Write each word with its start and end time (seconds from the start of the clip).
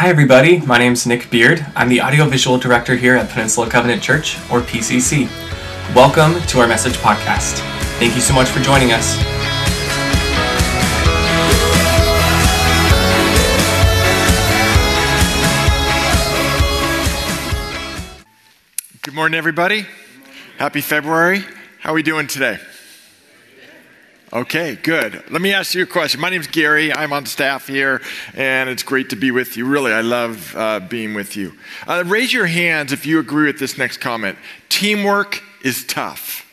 Hi, 0.00 0.08
everybody. 0.10 0.60
My 0.60 0.78
name's 0.78 1.08
Nick 1.08 1.28
Beard. 1.28 1.66
I'm 1.74 1.88
the 1.88 2.00
audiovisual 2.00 2.58
director 2.58 2.94
here 2.94 3.16
at 3.16 3.28
Peninsula 3.30 3.68
Covenant 3.68 4.00
Church, 4.00 4.36
or 4.48 4.60
PCC. 4.60 5.26
Welcome 5.92 6.40
to 6.40 6.60
our 6.60 6.68
message 6.68 6.92
podcast. 6.98 7.58
Thank 7.98 8.14
you 8.14 8.20
so 8.20 8.32
much 8.32 8.46
for 8.46 8.60
joining 8.60 8.92
us. 8.92 9.16
Good 19.02 19.14
morning, 19.14 19.36
everybody. 19.36 19.84
Happy 20.58 20.80
February. 20.80 21.40
How 21.80 21.90
are 21.90 21.94
we 21.94 22.04
doing 22.04 22.28
today? 22.28 22.60
Okay, 24.30 24.76
good. 24.82 25.22
Let 25.30 25.40
me 25.40 25.54
ask 25.54 25.74
you 25.74 25.84
a 25.84 25.86
question. 25.86 26.20
My 26.20 26.28
name's 26.28 26.48
Gary. 26.48 26.92
I'm 26.92 27.14
on 27.14 27.24
staff 27.24 27.66
here, 27.66 28.02
and 28.34 28.68
it's 28.68 28.82
great 28.82 29.08
to 29.10 29.16
be 29.16 29.30
with 29.30 29.56
you. 29.56 29.64
Really, 29.64 29.90
I 29.90 30.02
love 30.02 30.54
uh, 30.54 30.80
being 30.80 31.14
with 31.14 31.34
you. 31.34 31.54
Uh, 31.86 32.04
raise 32.06 32.30
your 32.30 32.44
hands 32.44 32.92
if 32.92 33.06
you 33.06 33.20
agree 33.20 33.46
with 33.46 33.58
this 33.58 33.78
next 33.78 33.98
comment. 33.98 34.36
Teamwork 34.68 35.42
is 35.64 35.82
tough. 35.86 36.47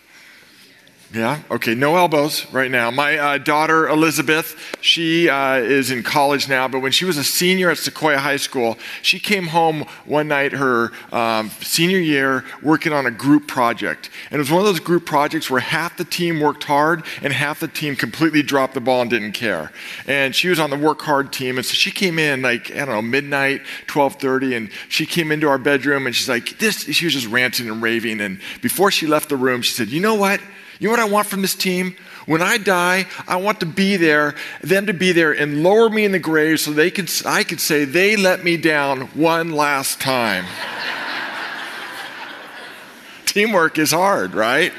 Yeah. 1.15 1.39
Okay. 1.49 1.75
No 1.75 1.95
elbows 1.95 2.45
right 2.51 2.69
now. 2.69 2.91
My 2.91 3.17
uh, 3.17 3.37
daughter 3.37 3.87
Elizabeth, 3.87 4.75
she 4.81 5.29
uh, 5.29 5.55
is 5.55 5.89
in 5.89 6.03
college 6.03 6.49
now, 6.49 6.67
but 6.67 6.79
when 6.79 6.91
she 6.91 7.05
was 7.05 7.15
a 7.15 7.23
senior 7.23 7.69
at 7.69 7.77
Sequoia 7.77 8.17
High 8.17 8.35
School, 8.35 8.77
she 9.01 9.17
came 9.17 9.47
home 9.47 9.85
one 10.03 10.27
night 10.27 10.51
her 10.51 10.91
um, 11.13 11.51
senior 11.61 11.99
year 11.99 12.43
working 12.61 12.91
on 12.91 13.05
a 13.05 13.11
group 13.11 13.47
project, 13.47 14.09
and 14.29 14.35
it 14.35 14.39
was 14.39 14.51
one 14.51 14.59
of 14.59 14.65
those 14.65 14.81
group 14.81 15.05
projects 15.05 15.49
where 15.49 15.61
half 15.61 15.95
the 15.95 16.03
team 16.03 16.41
worked 16.41 16.65
hard 16.65 17.05
and 17.21 17.31
half 17.31 17.61
the 17.61 17.69
team 17.69 17.95
completely 17.95 18.43
dropped 18.43 18.73
the 18.73 18.81
ball 18.81 18.99
and 18.99 19.09
didn't 19.09 19.31
care. 19.31 19.71
And 20.07 20.35
she 20.35 20.49
was 20.49 20.59
on 20.59 20.69
the 20.69 20.77
work 20.77 21.01
hard 21.01 21.31
team, 21.31 21.55
and 21.55 21.65
so 21.65 21.75
she 21.75 21.91
came 21.91 22.19
in 22.19 22.41
like 22.41 22.71
I 22.71 22.79
don't 22.79 22.89
know 22.89 23.01
midnight, 23.01 23.61
twelve 23.87 24.15
thirty, 24.15 24.53
and 24.53 24.69
she 24.89 25.05
came 25.05 25.31
into 25.31 25.47
our 25.47 25.57
bedroom 25.57 26.07
and 26.07 26.13
she's 26.13 26.27
like 26.27 26.59
this. 26.59 26.83
She 26.83 27.05
was 27.05 27.13
just 27.13 27.27
ranting 27.27 27.69
and 27.69 27.81
raving, 27.81 28.19
and 28.19 28.41
before 28.61 28.91
she 28.91 29.07
left 29.07 29.29
the 29.29 29.37
room, 29.37 29.61
she 29.61 29.71
said, 29.71 29.87
"You 29.87 30.01
know 30.01 30.15
what?" 30.15 30.41
You 30.79 30.87
know 30.87 30.91
what 30.91 30.99
I 30.99 31.09
want 31.09 31.27
from 31.27 31.41
this 31.41 31.55
team? 31.55 31.95
When 32.25 32.41
I 32.41 32.57
die, 32.57 33.05
I 33.27 33.37
want 33.37 33.59
to 33.59 33.65
be 33.65 33.97
there, 33.97 34.35
them 34.61 34.87
to 34.87 34.93
be 34.93 35.11
there 35.11 35.31
and 35.31 35.63
lower 35.63 35.89
me 35.89 36.05
in 36.05 36.11
the 36.11 36.19
grave 36.19 36.59
so 36.59 36.71
they 36.71 36.91
could, 36.91 37.09
I 37.25 37.43
could 37.43 37.59
say 37.59 37.85
they 37.85 38.15
let 38.15 38.43
me 38.43 38.57
down 38.57 39.01
one 39.13 39.51
last 39.51 40.01
time. 40.01 40.45
Teamwork 43.25 43.77
is 43.77 43.91
hard, 43.91 44.33
right? 44.33 44.73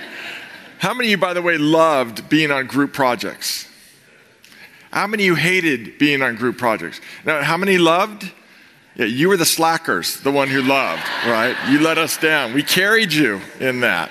How 0.78 0.92
many 0.92 1.08
of 1.08 1.10
you, 1.12 1.18
by 1.18 1.34
the 1.34 1.42
way, 1.42 1.56
loved 1.56 2.28
being 2.28 2.50
on 2.50 2.66
group 2.66 2.92
projects? 2.92 3.68
How 4.90 5.06
many 5.06 5.24
of 5.24 5.26
you 5.26 5.34
hated 5.36 5.98
being 5.98 6.22
on 6.22 6.36
group 6.36 6.58
projects? 6.58 7.00
Now, 7.24 7.42
how 7.42 7.56
many 7.56 7.78
loved? 7.78 8.30
Yeah, 8.96 9.06
you 9.06 9.28
were 9.28 9.36
the 9.36 9.46
slackers, 9.46 10.20
the 10.20 10.32
one 10.32 10.48
who 10.48 10.62
loved, 10.62 11.02
right? 11.26 11.54
You 11.70 11.80
let 11.80 11.98
us 11.98 12.16
down. 12.16 12.54
We 12.54 12.62
carried 12.62 13.12
you 13.12 13.40
in 13.60 13.80
that 13.80 14.10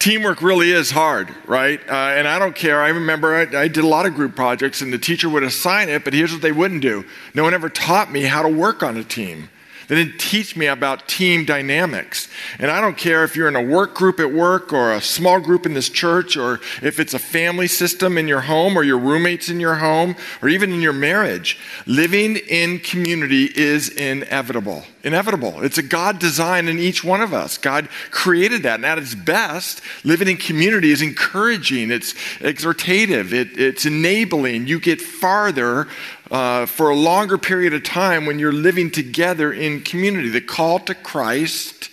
teamwork 0.00 0.42
really 0.42 0.72
is 0.72 0.90
hard, 0.90 1.32
right? 1.46 1.78
Uh, 1.88 1.92
and 1.92 2.26
I 2.26 2.40
don't 2.40 2.56
care. 2.56 2.82
I 2.82 2.88
remember 2.88 3.36
I, 3.36 3.42
I, 3.56 3.68
did 3.68 3.84
a 3.84 3.86
lot 3.86 4.06
of 4.06 4.14
group 4.14 4.34
projects, 4.34 4.80
and 4.80 4.92
the 4.92 4.98
teacher 4.98 5.28
would 5.28 5.44
assign 5.44 5.88
it, 5.88 6.02
but 6.02 6.14
here's 6.14 6.32
what 6.32 6.42
they 6.42 6.50
wouldn't 6.50 6.82
do 6.82 7.04
no 7.34 7.44
one 7.44 7.54
ever 7.54 7.68
taught 7.68 8.10
me 8.10 8.22
how 8.22 8.42
to 8.42 8.48
work 8.48 8.82
on 8.82 8.96
a 8.96 9.04
team. 9.04 9.50
They 9.90 9.96
didn't 9.96 10.20
teach 10.20 10.54
me 10.54 10.66
about 10.66 11.08
team 11.08 11.44
dynamics. 11.44 12.28
And 12.60 12.70
I 12.70 12.80
don't 12.80 12.96
care 12.96 13.24
if 13.24 13.34
you're 13.34 13.48
in 13.48 13.56
a 13.56 13.60
work 13.62 13.92
group 13.92 14.20
at 14.20 14.32
work 14.32 14.72
or 14.72 14.92
a 14.92 15.00
small 15.00 15.40
group 15.40 15.66
in 15.66 15.74
this 15.74 15.88
church 15.88 16.36
or 16.36 16.60
if 16.80 17.00
it's 17.00 17.12
a 17.12 17.18
family 17.18 17.66
system 17.66 18.16
in 18.16 18.28
your 18.28 18.42
home 18.42 18.76
or 18.76 18.84
your 18.84 19.00
roommates 19.00 19.48
in 19.48 19.58
your 19.58 19.74
home 19.74 20.14
or 20.42 20.48
even 20.48 20.72
in 20.72 20.80
your 20.80 20.92
marriage. 20.92 21.58
Living 21.86 22.36
in 22.36 22.78
community 22.78 23.46
is 23.46 23.88
inevitable. 23.88 24.84
Inevitable. 25.02 25.64
It's 25.64 25.78
a 25.78 25.82
God 25.82 26.20
design 26.20 26.68
in 26.68 26.78
each 26.78 27.02
one 27.02 27.20
of 27.20 27.34
us. 27.34 27.58
God 27.58 27.88
created 28.12 28.62
that. 28.62 28.76
And 28.76 28.86
at 28.86 28.96
its 28.96 29.16
best, 29.16 29.82
living 30.04 30.28
in 30.28 30.36
community 30.36 30.92
is 30.92 31.02
encouraging, 31.02 31.90
it's 31.90 32.14
exhortative, 32.38 33.32
it, 33.32 33.58
it's 33.58 33.86
enabling. 33.86 34.68
You 34.68 34.78
get 34.78 35.00
farther 35.00 35.88
uh, 36.30 36.66
for 36.66 36.90
a 36.90 36.96
longer 36.96 37.38
period 37.38 37.74
of 37.74 37.82
time 37.82 38.26
when 38.26 38.38
you're 38.38 38.52
living 38.52 38.90
together 38.90 39.52
in 39.52 39.80
community. 39.82 40.28
The 40.28 40.40
call 40.40 40.78
to 40.80 40.94
Christ 40.94 41.90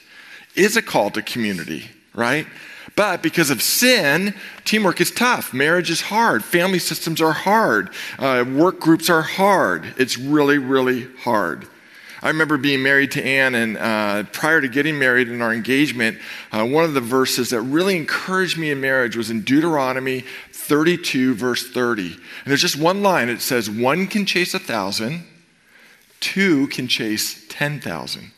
is 0.56 0.78
a 0.78 0.82
call 0.82 1.10
to 1.12 1.22
community, 1.22 1.86
right? 2.14 2.48
But 2.96 3.22
because 3.22 3.52
of 3.52 3.62
sin, 3.62 4.34
teamwork 4.66 5.00
is 5.00 5.12
tough. 5.12 5.54
Marriage 5.54 5.92
is 5.92 6.02
hard. 6.02 6.44
Family 6.44 6.80
systems 6.80 7.22
are 7.22 7.32
hard. 7.32 7.92
Uh, 8.18 8.44
work 8.48 8.80
groups 8.80 9.10
are 9.10 9.22
hard. 9.22 9.94
It's 9.98 10.18
really, 10.18 10.58
really 10.58 11.08
hard. 11.24 11.68
I 12.24 12.30
remember 12.30 12.58
being 12.58 12.82
married 12.82 13.12
to 13.12 13.24
Anne, 13.24 13.54
and 13.54 13.78
uh, 13.78 14.24
prior 14.32 14.60
to 14.60 14.68
getting 14.68 14.98
married 14.98 15.30
in 15.30 15.44
our 15.44 15.54
engagement, 15.54 16.18
uh, 16.52 16.66
one 16.66 16.84
of 16.84 16.96
the 16.96 17.02
verses 17.02 17.52
that 17.52 17.62
really 17.62 17.96
encouraged 17.96 18.58
me 18.58 18.72
in 18.72 18.82
marriage 18.82 19.16
was 19.16 19.30
in 19.30 19.42
Deuteronomy 19.42 20.26
32, 20.68 21.36
verse 21.36 21.70
30. 21.70 22.14
And 22.14 22.20
there's 22.46 22.62
just 22.62 22.78
one 22.78 23.02
line 23.02 23.30
it 23.30 23.42
says, 23.42 23.70
One 23.70 24.08
can 24.08 24.26
chase 24.26 24.54
a 24.54 24.60
thousand, 24.60 25.24
two 26.20 26.68
can 26.68 26.88
chase 26.88 27.46
10,000. 27.50 28.32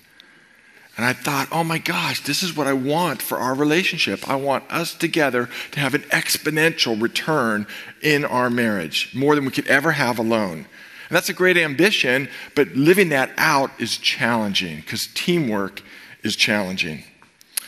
And 0.99 1.05
I 1.05 1.13
thought, 1.13 1.47
oh 1.53 1.63
my 1.63 1.77
gosh, 1.77 2.25
this 2.25 2.43
is 2.43 2.57
what 2.57 2.67
I 2.67 2.73
want 2.73 3.21
for 3.21 3.37
our 3.37 3.55
relationship. 3.55 4.27
I 4.27 4.35
want 4.35 4.69
us 4.69 4.93
together 4.93 5.47
to 5.71 5.79
have 5.79 5.93
an 5.93 6.01
exponential 6.01 7.01
return 7.01 7.67
in 8.01 8.25
our 8.25 8.49
marriage, 8.49 9.15
more 9.15 9.33
than 9.33 9.45
we 9.45 9.51
could 9.51 9.67
ever 9.67 9.93
have 9.93 10.19
alone. 10.19 10.57
And 10.57 11.15
that's 11.15 11.29
a 11.29 11.33
great 11.33 11.55
ambition, 11.55 12.27
but 12.53 12.75
living 12.75 13.07
that 13.09 13.31
out 13.37 13.71
is 13.79 13.97
challenging 13.97 14.81
because 14.81 15.07
teamwork 15.13 15.81
is 16.21 16.35
challenging. 16.35 17.05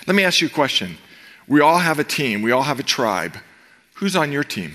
Let 0.07 0.17
me 0.17 0.25
ask 0.25 0.41
you 0.41 0.47
a 0.47 0.51
question. 0.51 0.97
We 1.47 1.61
all 1.61 1.79
have 1.79 1.99
a 1.99 2.03
team, 2.03 2.41
we 2.41 2.51
all 2.51 2.63
have 2.63 2.81
a 2.81 2.83
tribe. 2.83 3.37
Who's 4.01 4.17
on 4.17 4.33
your 4.33 4.43
team? 4.43 4.73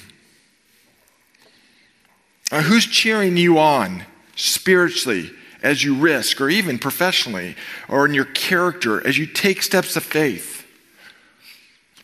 Uh, 2.51 2.63
who's 2.63 2.87
cheering 2.87 3.37
you 3.37 3.59
on 3.59 4.07
spiritually 4.37 5.31
as 5.63 5.85
you 5.85 5.97
risk, 5.97 6.41
or 6.41 6.49
even 6.49 6.79
professionally, 6.79 7.57
or 7.89 8.07
in 8.07 8.15
your 8.15 8.25
character 8.25 9.07
as 9.07 9.19
you 9.19 9.27
take 9.27 9.63
steps 9.63 9.97
of 9.97 10.05
faith? 10.05 10.67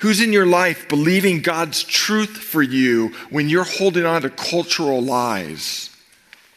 Who's 0.01 0.21
in 0.21 0.35
your 0.35 0.47
life 0.47 0.87
believing 0.89 1.41
God's 1.41 1.83
truth 1.83 2.37
for 2.37 2.61
you 2.61 3.15
when 3.31 3.49
you're 3.49 3.65
holding 3.65 4.05
on 4.05 4.21
to 4.23 4.31
cultural 4.31 5.01
lies? 5.01 5.89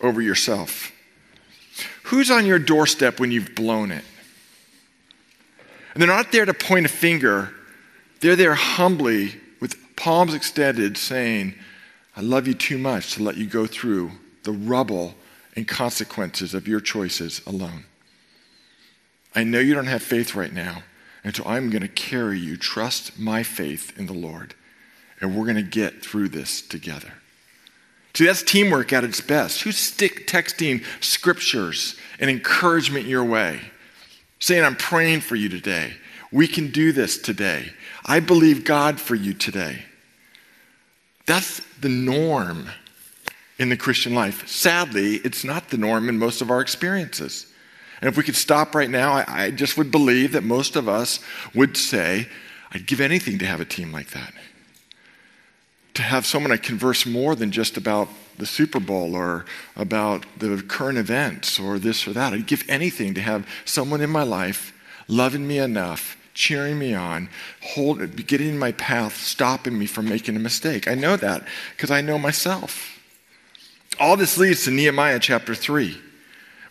over 0.01 0.21
yourself? 0.21 0.91
Who's 2.03 2.29
on 2.29 2.45
your 2.45 2.59
doorstep 2.59 3.19
when 3.19 3.31
you've 3.31 3.55
blown 3.55 3.91
it? 3.91 4.03
And 5.93 6.01
they're 6.01 6.07
not 6.07 6.31
there 6.31 6.45
to 6.45 6.53
point 6.53 6.85
a 6.85 6.89
finger, 6.89 7.53
they're 8.19 8.35
there 8.35 8.53
humbly 8.53 9.35
palms 9.95 10.33
extended 10.33 10.97
saying, 10.97 11.55
I 12.15 12.21
love 12.21 12.47
you 12.47 12.53
too 12.53 12.77
much 12.77 13.13
to 13.15 13.23
let 13.23 13.37
you 13.37 13.45
go 13.45 13.65
through 13.65 14.11
the 14.43 14.51
rubble 14.51 15.15
and 15.55 15.67
consequences 15.67 16.53
of 16.53 16.67
your 16.67 16.79
choices 16.79 17.41
alone. 17.45 17.85
I 19.33 19.43
know 19.43 19.59
you 19.59 19.73
don't 19.73 19.87
have 19.87 20.03
faith 20.03 20.35
right 20.35 20.53
now, 20.53 20.83
and 21.23 21.35
so 21.35 21.43
I'm 21.45 21.69
going 21.69 21.81
to 21.81 21.87
carry 21.87 22.39
you. 22.39 22.55
Trust 22.55 23.19
my 23.19 23.43
faith 23.43 23.97
in 23.97 24.05
the 24.05 24.13
Lord, 24.13 24.53
and 25.19 25.35
we're 25.35 25.45
going 25.45 25.55
to 25.55 25.61
get 25.61 26.01
through 26.01 26.29
this 26.29 26.61
together. 26.61 27.11
See, 28.13 28.25
that's 28.25 28.43
teamwork 28.43 28.93
at 28.93 29.03
its 29.03 29.19
best. 29.19 29.63
Who's 29.63 29.77
stick 29.77 30.25
texting 30.25 30.85
scriptures 31.01 31.97
and 32.17 32.29
encouragement 32.29 33.07
your 33.07 33.25
way? 33.25 33.59
Saying, 34.39 34.63
I'm 34.63 34.77
praying 34.77 35.21
for 35.21 35.35
you 35.35 35.49
today. 35.49 35.93
We 36.35 36.49
can 36.49 36.69
do 36.69 36.91
this 36.91 37.17
today. 37.17 37.71
I 38.05 38.19
believe 38.19 38.65
God 38.65 38.99
for 38.99 39.15
you 39.15 39.33
today. 39.33 39.85
That's 41.25 41.61
the 41.79 41.87
norm 41.87 42.67
in 43.57 43.69
the 43.69 43.77
Christian 43.77 44.13
life. 44.13 44.45
Sadly, 44.45 45.15
it's 45.23 45.45
not 45.45 45.69
the 45.69 45.77
norm 45.77 46.09
in 46.09 46.19
most 46.19 46.41
of 46.41 46.51
our 46.51 46.59
experiences. 46.59 47.47
And 48.01 48.09
if 48.09 48.17
we 48.17 48.23
could 48.23 48.35
stop 48.35 48.75
right 48.75 48.89
now, 48.89 49.13
I, 49.13 49.25
I 49.27 49.51
just 49.51 49.77
would 49.77 49.91
believe 49.91 50.33
that 50.33 50.43
most 50.43 50.75
of 50.75 50.89
us 50.89 51.21
would 51.53 51.77
say, 51.77 52.27
I'd 52.73 52.85
give 52.85 52.99
anything 52.99 53.39
to 53.39 53.45
have 53.45 53.61
a 53.61 53.65
team 53.65 53.93
like 53.93 54.09
that 54.09 54.33
to 55.93 56.01
have 56.01 56.25
someone 56.25 56.51
I 56.51 56.57
converse 56.57 57.05
more 57.05 57.35
than 57.35 57.51
just 57.51 57.77
about 57.77 58.09
the 58.37 58.45
Super 58.45 58.81
Bowl 58.81 59.15
or 59.15 59.45
about 59.77 60.25
the 60.37 60.61
current 60.67 60.97
events 60.97 61.57
or 61.57 61.79
this 61.79 62.05
or 62.05 62.11
that. 62.11 62.33
I'd 62.33 62.47
give 62.47 62.65
anything 62.67 63.13
to 63.13 63.21
have 63.21 63.47
someone 63.63 64.01
in 64.01 64.09
my 64.09 64.23
life 64.23 64.73
loving 65.07 65.47
me 65.47 65.57
enough, 65.57 66.17
cheering 66.35 66.77
me 66.77 66.93
on, 66.93 67.29
hold, 67.61 68.27
getting 68.27 68.49
in 68.49 68.59
my 68.59 68.73
path, 68.73 69.17
stopping 69.17 69.79
me 69.79 69.87
from 69.87 70.07
making 70.07 70.35
a 70.35 70.39
mistake. 70.39 70.87
I 70.87 70.93
know 70.93 71.15
that 71.15 71.43
because 71.75 71.89
I 71.89 72.01
know 72.01 72.19
myself. 72.19 72.99
All 73.99 74.15
this 74.15 74.37
leads 74.37 74.65
to 74.65 74.71
Nehemiah 74.71 75.19
chapter 75.19 75.55
3. 75.55 75.97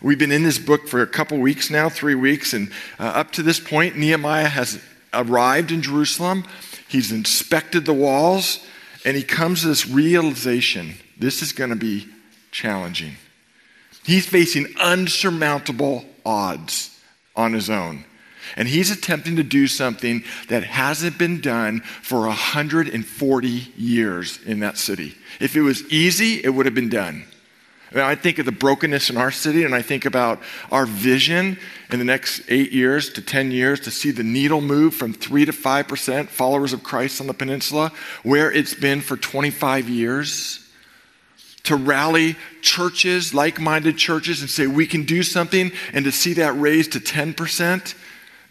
We've 0.01 0.19
been 0.19 0.31
in 0.31 0.43
this 0.43 0.59
book 0.59 0.87
for 0.87 1.01
a 1.01 1.07
couple 1.07 1.37
weeks 1.39 1.69
now, 1.69 1.89
three 1.89 2.15
weeks, 2.15 2.53
and 2.53 2.71
uh, 2.99 3.03
up 3.03 3.31
to 3.31 3.43
this 3.43 3.59
point, 3.59 3.97
Nehemiah 3.97 4.47
has 4.47 4.81
arrived 5.13 5.71
in 5.71 5.81
Jerusalem. 5.81 6.45
He's 6.87 7.11
inspected 7.11 7.85
the 7.85 7.93
walls. 7.93 8.65
And 9.05 9.15
he 9.15 9.23
comes 9.23 9.61
to 9.61 9.67
this 9.67 9.87
realization 9.87 10.95
this 11.17 11.41
is 11.41 11.53
going 11.53 11.69
to 11.69 11.75
be 11.75 12.07
challenging. 12.51 13.13
He's 14.03 14.25
facing 14.25 14.73
unsurmountable 14.81 16.05
odds 16.25 16.99
on 17.35 17.53
his 17.53 17.69
own. 17.69 18.03
And 18.55 18.67
he's 18.67 18.91
attempting 18.91 19.35
to 19.37 19.43
do 19.43 19.67
something 19.67 20.23
that 20.49 20.63
hasn't 20.63 21.17
been 21.17 21.41
done 21.41 21.81
for 22.01 22.21
140 22.21 23.47
years 23.77 24.39
in 24.45 24.59
that 24.59 24.77
city. 24.77 25.15
If 25.39 25.55
it 25.55 25.61
was 25.61 25.83
easy, 25.91 26.43
it 26.43 26.49
would 26.49 26.65
have 26.65 26.75
been 26.75 26.89
done. 26.89 27.25
I 27.93 28.15
think 28.15 28.39
of 28.39 28.45
the 28.45 28.51
brokenness 28.51 29.09
in 29.09 29.17
our 29.17 29.31
city, 29.31 29.63
and 29.63 29.73
I 29.73 29.81
think 29.81 30.05
about 30.05 30.41
our 30.71 30.85
vision 30.85 31.57
in 31.91 31.99
the 31.99 32.05
next 32.05 32.41
eight 32.49 32.71
years 32.71 33.09
to 33.13 33.21
10 33.21 33.51
years 33.51 33.79
to 33.81 33.91
see 33.91 34.11
the 34.11 34.23
needle 34.23 34.59
move 34.59 34.95
from 34.95 35.13
3 35.13 35.45
to 35.45 35.51
5% 35.51 36.27
followers 36.27 36.73
of 36.73 36.83
Christ 36.83 37.21
on 37.21 37.27
the 37.27 37.33
peninsula, 37.33 37.91
where 38.23 38.51
it's 38.51 38.73
been 38.73 39.01
for 39.01 39.15
25 39.15 39.87
years. 39.87 40.61
To 41.63 41.75
rally 41.75 42.35
churches, 42.61 43.33
like 43.33 43.59
minded 43.59 43.97
churches, 43.97 44.41
and 44.41 44.49
say 44.49 44.67
we 44.67 44.85
can 44.85 45.03
do 45.03 45.23
something, 45.23 45.71
and 45.93 46.05
to 46.05 46.11
see 46.11 46.33
that 46.33 46.59
raised 46.59 46.91
to 46.93 46.99
10%. 46.99 47.95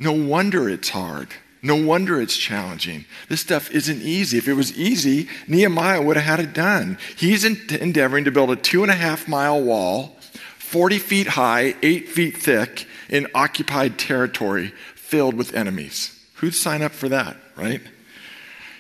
No 0.05 0.13
wonder 0.13 0.69
it's 0.69 0.91
hard. 0.91 1.29
No 1.63 1.77
wonder 1.77 2.21
it's 2.21 2.37
challenging. 2.37 3.07
This 3.31 3.41
stuff 3.41 3.71
isn't 3.71 4.03
easy. 4.03 4.37
If 4.37 4.47
it 4.47 4.53
was 4.53 4.77
easy, 4.77 5.29
Nehemiah 5.49 6.03
would 6.03 6.17
have 6.17 6.39
had 6.39 6.41
it 6.41 6.53
done. 6.53 6.99
He's 7.17 7.43
endeavoring 7.43 8.25
to 8.25 8.31
build 8.31 8.51
a 8.51 8.57
two 8.57 8.83
and 8.83 8.93
a 8.93 8.97
half 8.97 9.27
mile 9.27 9.63
wall, 9.63 10.19
40 10.59 10.99
feet 10.99 11.27
high, 11.29 11.75
eight 11.83 12.07
feet 12.11 12.37
thick, 12.37 12.87
in 13.09 13.27
occupied 13.35 13.99
territory 13.99 14.75
filled 14.95 15.35
with 15.35 15.55
enemies. 15.55 16.21
Who'd 16.35 16.55
sign 16.55 16.83
up 16.83 16.93
for 16.93 17.09
that, 17.09 17.39
right? 17.57 17.81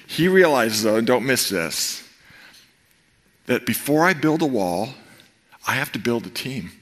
He 0.06 0.28
realizes, 0.28 0.82
though, 0.82 0.96
and 0.96 1.06
don't 1.06 1.24
miss 1.24 1.48
this, 1.48 2.06
that 3.46 3.64
before 3.64 4.04
I 4.04 4.12
build 4.12 4.42
a 4.42 4.46
wall, 4.46 4.90
I 5.66 5.72
have 5.76 5.90
to 5.92 5.98
build 5.98 6.26
a 6.26 6.30
team. 6.30 6.72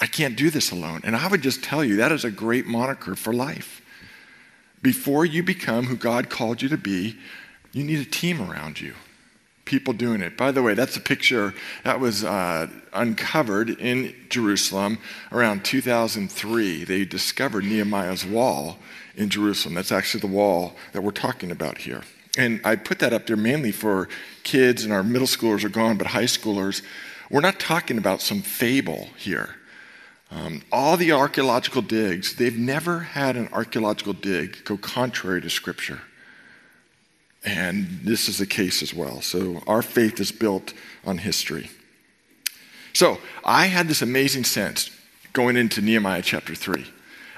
I 0.00 0.06
can't 0.06 0.36
do 0.36 0.50
this 0.50 0.70
alone. 0.70 1.00
And 1.04 1.16
I 1.16 1.28
would 1.28 1.42
just 1.42 1.62
tell 1.62 1.84
you 1.84 1.96
that 1.96 2.12
is 2.12 2.24
a 2.24 2.30
great 2.30 2.66
moniker 2.66 3.14
for 3.14 3.32
life. 3.32 3.80
Before 4.82 5.24
you 5.24 5.42
become 5.42 5.86
who 5.86 5.96
God 5.96 6.28
called 6.28 6.62
you 6.62 6.68
to 6.68 6.76
be, 6.76 7.16
you 7.72 7.82
need 7.82 8.00
a 8.00 8.10
team 8.10 8.40
around 8.40 8.80
you. 8.80 8.94
People 9.64 9.94
doing 9.94 10.20
it. 10.20 10.36
By 10.36 10.52
the 10.52 10.62
way, 10.62 10.74
that's 10.74 10.96
a 10.96 11.00
picture 11.00 11.54
that 11.82 11.98
was 11.98 12.22
uh, 12.22 12.68
uncovered 12.92 13.70
in 13.70 14.14
Jerusalem 14.28 14.98
around 15.32 15.64
2003. 15.64 16.84
They 16.84 17.04
discovered 17.04 17.64
Nehemiah's 17.64 18.24
wall 18.24 18.78
in 19.16 19.28
Jerusalem. 19.28 19.74
That's 19.74 19.90
actually 19.90 20.20
the 20.20 20.28
wall 20.28 20.76
that 20.92 21.02
we're 21.02 21.10
talking 21.10 21.50
about 21.50 21.78
here. 21.78 22.02
And 22.38 22.60
I 22.64 22.76
put 22.76 22.98
that 23.00 23.12
up 23.12 23.26
there 23.26 23.36
mainly 23.36 23.72
for 23.72 24.08
kids, 24.44 24.84
and 24.84 24.92
our 24.92 25.02
middle 25.02 25.26
schoolers 25.26 25.64
are 25.64 25.70
gone, 25.70 25.96
but 25.96 26.08
high 26.08 26.24
schoolers. 26.24 26.82
We're 27.30 27.40
not 27.40 27.58
talking 27.58 27.98
about 27.98 28.20
some 28.20 28.42
fable 28.42 29.08
here. 29.16 29.56
Um, 30.30 30.62
all 30.72 30.96
the 30.96 31.12
archaeological 31.12 31.82
digs, 31.82 32.34
they've 32.36 32.58
never 32.58 33.00
had 33.00 33.36
an 33.36 33.48
archaeological 33.52 34.12
dig 34.12 34.64
go 34.64 34.76
contrary 34.76 35.40
to 35.40 35.50
Scripture. 35.50 36.00
And 37.44 38.00
this 38.02 38.28
is 38.28 38.38
the 38.38 38.46
case 38.46 38.82
as 38.82 38.92
well. 38.92 39.20
So 39.20 39.62
our 39.68 39.82
faith 39.82 40.18
is 40.18 40.32
built 40.32 40.74
on 41.04 41.18
history. 41.18 41.70
So 42.92 43.18
I 43.44 43.66
had 43.66 43.86
this 43.86 44.02
amazing 44.02 44.44
sense 44.44 44.90
going 45.32 45.56
into 45.56 45.80
Nehemiah 45.80 46.22
chapter 46.22 46.54
3. 46.54 46.84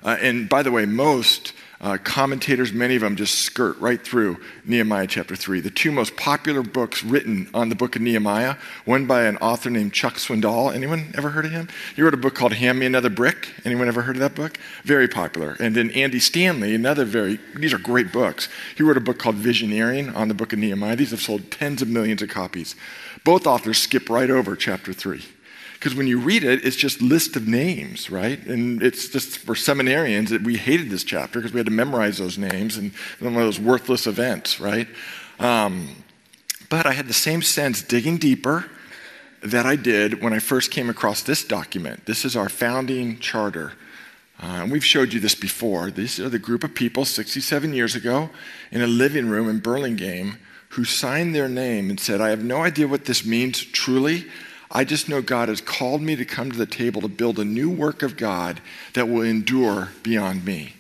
Uh, 0.03 0.17
and 0.21 0.49
by 0.49 0.63
the 0.63 0.71
way, 0.71 0.87
most 0.87 1.53
uh, 1.81 1.97
commentators, 2.03 2.73
many 2.73 2.97
of 2.97 3.03
them 3.03 3.15
just 3.15 3.37
skirt 3.37 3.79
right 3.79 4.03
through 4.03 4.39
Nehemiah 4.65 5.07
chapter 5.07 5.37
3. 5.37 5.61
The 5.61 5.71
two 5.71 5.93
most 5.93 6.17
popular 6.17 6.63
books 6.63 7.05
written 7.05 7.49
on 7.55 7.69
the 7.69 7.77
book 7.77 7.95
of 7.95 8.03
Nehemiah, 8.03 8.57
one 8.85 9.07
by 9.07 9.25
an 9.25 9.37
author 9.37 9.71
named 9.71 9.93
Chuck 9.93 10.15
Swindoll. 10.15 10.75
Anyone 10.75 11.13
ever 11.17 11.31
heard 11.31 11.45
of 11.45 11.53
him? 11.53 11.69
He 11.95 12.03
wrote 12.03 12.15
a 12.15 12.19
book 12.19 12.35
called 12.35 12.55
Hand 12.55 12.81
Me 12.81 12.87
Another 12.87 13.11
Brick. 13.11 13.55
Anyone 13.65 13.87
ever 13.87 14.03
heard 14.03 14.17
of 14.17 14.21
that 14.21 14.35
book? 14.35 14.59
Very 14.83 15.07
popular. 15.07 15.57
And 15.61 15.77
then 15.77 15.91
Andy 15.93 16.19
Stanley, 16.19 16.75
another 16.75 17.05
very, 17.05 17.39
these 17.55 17.73
are 17.73 17.79
great 17.79 18.13
books. 18.13 18.49
He 18.77 18.83
wrote 18.83 18.97
a 18.97 19.01
book 19.01 19.21
called 19.21 19.37
Visioneering 19.37 20.15
on 20.17 20.27
the 20.27 20.35
book 20.35 20.53
of 20.53 20.59
Nehemiah. 20.59 20.97
These 20.97 21.13
have 21.13 21.21
sold 21.23 21.51
tens 21.51 21.81
of 21.81 21.89
millions 21.89 22.23
of 22.23 22.29
copies. 22.29 22.75
Both 23.23 23.47
authors 23.47 23.79
skip 23.79 24.11
right 24.11 24.31
over 24.31 24.57
chapter 24.57 24.93
3. 24.93 25.25
Because 25.79 25.95
when 25.95 26.09
you 26.09 26.19
read 26.19 26.43
it, 26.43 26.65
it's 26.65 26.75
just 26.75 27.01
list 27.01 27.37
of 27.37 27.47
names, 27.47 28.11
right? 28.11 28.45
And 28.47 28.83
it's 28.83 29.09
just 29.09 29.39
for 29.39 29.55
seminarians 29.55 30.31
that 30.31 30.43
we 30.43 30.57
hated 30.57 30.91
this 30.91 31.05
chapter 31.05 31.39
because 31.39 31.53
we 31.53 31.59
had 31.59 31.67
to 31.67 31.73
memorize 31.73 32.19
those 32.19 32.37
names 32.37 32.77
and 32.77 32.93
one 33.21 33.35
of 33.35 33.41
those 33.41 33.61
worthless 33.61 34.09
events, 34.09 34.59
right? 34.59 34.89
Um, 35.39 36.05
but 36.69 36.85
I 36.85 36.93
had 36.93 37.07
the 37.07 37.15
same 37.15 37.43
sense 37.43 37.81
digging 37.81 38.17
deeper 38.19 38.69
that 39.43 39.67
I 39.67 39.77
did 39.77 40.21
when 40.21 40.33
I 40.33 40.41
first 40.41 40.73
came 40.73 40.91
across 40.91 41.23
this 41.23 41.45
document. 41.45 42.07
This 42.07 42.25
is 42.25 42.35
our 42.35 42.49
founding 42.49 43.21
charter. 43.21 43.75
Uh, 44.43 44.63
and 44.63 44.73
we've 44.73 44.85
showed 44.85 45.13
you 45.13 45.21
this 45.21 45.37
before. 45.37 45.91
These 45.93 46.19
are 46.19 46.29
the 46.29 46.41
group 46.41 46.65
of 46.65 46.75
people 46.75 47.05
67 47.05 47.73
years 47.73 47.95
ago 47.95 48.31
in 48.73 48.83
a 48.83 48.87
living 48.87 49.29
room 49.29 49.49
in 49.49 49.61
Burlingame 49.61 50.39
who 50.71 50.85
signed 50.85 51.35
their 51.35 51.49
name 51.49 51.89
and 51.89 51.99
said, 51.99 52.21
I 52.21 52.31
have 52.31 52.45
no 52.45 52.63
idea 52.63 52.89
what 52.89 53.05
this 53.05 53.25
means 53.25 53.65
truly, 53.65 54.27
I 54.71 54.85
just 54.85 55.09
know 55.09 55.23
God 55.23 55.49
has 55.49 55.61
called 55.61 56.03
me 56.03 56.15
to 56.17 56.25
come 56.25 56.53
to 56.53 56.59
the 56.59 56.67
table 56.67 57.01
to 57.01 57.09
build 57.09 57.39
a 57.39 57.45
new 57.45 57.71
work 57.71 58.03
of 58.03 58.17
God 58.17 58.61
that 58.95 59.09
will 59.09 59.23
endure 59.23 59.91
beyond 60.03 60.45
me. 60.45 60.75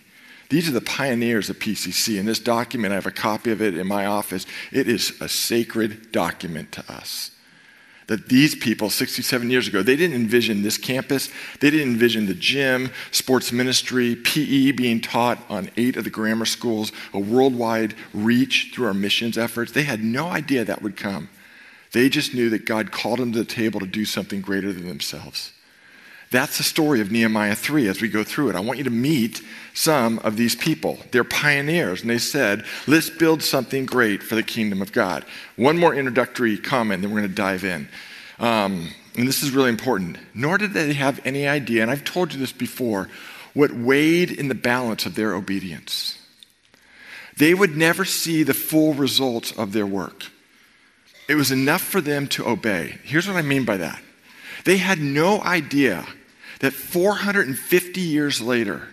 These 0.51 0.69
are 0.69 0.73
the 0.73 0.81
pioneers 0.81 1.51
of 1.51 1.59
PCC. 1.59 2.19
In 2.19 2.27
this 2.27 2.39
document, 2.39 2.93
I 2.93 2.97
have 2.97 3.07
a 3.07 3.11
copy 3.11 3.51
of 3.51 3.61
it 3.61 3.77
in 3.77 3.87
my 3.87 4.07
office. 4.07 4.47
It 4.73 4.89
is 4.89 5.13
a 5.21 5.29
sacred 5.29 6.11
document 6.11 6.73
to 6.73 6.93
us. 6.93 7.33
That 8.07 8.31
these 8.31 8.55
people, 8.55 8.89
67 8.89 9.51
years 9.51 9.69
ago, 9.69 9.83
they 9.83 9.97
didn't 9.97 10.17
envision 10.17 10.63
this 10.63 10.79
campus. 10.79 11.29
They 11.61 11.69
didn't 11.69 11.93
envision 11.93 12.25
the 12.25 12.33
gym, 12.33 12.91
sports 13.11 13.53
ministry, 13.53 14.17
PE 14.17 14.73
being 14.73 15.03
taught 15.03 15.39
on 15.51 15.71
eight 15.77 15.97
of 15.97 16.05
the 16.05 16.11
grammar 16.11 16.47
schools, 16.47 16.91
a 17.13 17.19
worldwide 17.19 17.95
reach 18.15 18.71
through 18.73 18.87
our 18.87 18.95
missions 18.95 19.37
efforts. 19.37 19.73
They 19.73 19.83
had 19.83 20.03
no 20.03 20.29
idea 20.29 20.65
that 20.65 20.81
would 20.81 20.97
come. 20.97 21.29
They 21.93 22.09
just 22.09 22.35
knew 22.35 22.51
that 22.51 22.67
God 22.67 22.93
called 22.93 23.19
them 23.19 23.33
to 23.33 23.39
the 23.39 23.45
table 23.45 23.81
to 23.81 23.87
do 23.87 24.05
something 24.05 24.41
greater 24.41 24.73
than 24.73 24.89
themselves. 24.89 25.53
That's 26.31 26.59
the 26.59 26.65
story 26.65 27.01
of 27.01 27.11
Nehemiah 27.11 27.55
3 27.55 27.89
as 27.89 28.03
we 28.03 28.09
go 28.09 28.23
through 28.23 28.51
it. 28.51 28.57
I 28.57 28.61
want 28.61 28.79
you 28.79 28.85
to 28.85 28.91
meet 28.91 29.41
some 29.73 30.19
of 30.19 30.37
these 30.37 30.55
people. 30.55 30.99
They're 31.11 31.25
pioneers, 31.25 32.03
and 32.03 32.11
they 32.11 32.19
said, 32.19 32.67
let's 32.87 33.09
build 33.09 33.43
something 33.43 33.87
great 33.87 34.23
for 34.23 34.35
the 34.35 34.43
kingdom 34.43 34.83
of 34.83 34.93
God. 34.93 35.25
One 35.57 35.79
more 35.79 35.95
introductory 35.95 36.59
comment, 36.59 37.01
then 37.01 37.11
we're 37.11 37.21
going 37.21 37.31
to 37.31 37.35
dive 37.35 37.65
in. 37.65 37.89
Um, 38.39 38.91
and 39.17 39.27
this 39.27 39.43
is 39.43 39.53
really 39.53 39.71
important. 39.71 40.19
Nor 40.35 40.59
did 40.59 40.75
they 40.75 40.93
have 40.93 41.19
any 41.25 41.49
idea, 41.49 41.81
and 41.81 41.91
I've 41.91 42.05
told 42.05 42.35
you 42.35 42.39
this 42.39 42.53
before, 42.53 43.09
what 43.55 43.73
weighed 43.73 44.31
in 44.31 44.49
the 44.49 44.55
balance 44.55 45.07
of 45.07 45.15
their 45.15 45.35
obedience. 45.35 46.19
They 47.39 47.55
would 47.55 47.77
never 47.77 48.05
see 48.05 48.43
the 48.43 48.55
full 48.55 48.93
results 48.93 49.53
of 49.53 49.73
their 49.73 49.87
work. 49.87 50.27
It 51.29 51.35
was 51.35 51.51
enough 51.51 51.83
for 51.83 52.01
them 52.01 52.27
to 52.29 52.49
obey. 52.49 52.99
Here's 53.05 53.29
what 53.29 53.37
I 53.37 53.43
mean 53.43 53.65
by 53.65 53.77
that 53.77 54.01
they 54.65 54.79
had 54.79 54.99
no 54.99 55.41
idea 55.43 56.07
that 56.61 56.73
450 56.73 58.01
years 58.01 58.41
later, 58.41 58.89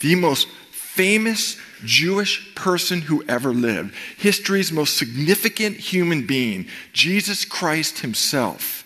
the 0.00 0.14
most 0.16 0.48
famous 0.70 1.56
Jewish 1.84 2.54
person 2.54 3.02
who 3.02 3.24
ever 3.28 3.52
lived, 3.52 3.94
history's 4.16 4.72
most 4.72 4.96
significant 4.96 5.76
human 5.76 6.26
being, 6.26 6.66
Jesus 6.92 7.44
Christ 7.44 8.00
himself, 8.00 8.84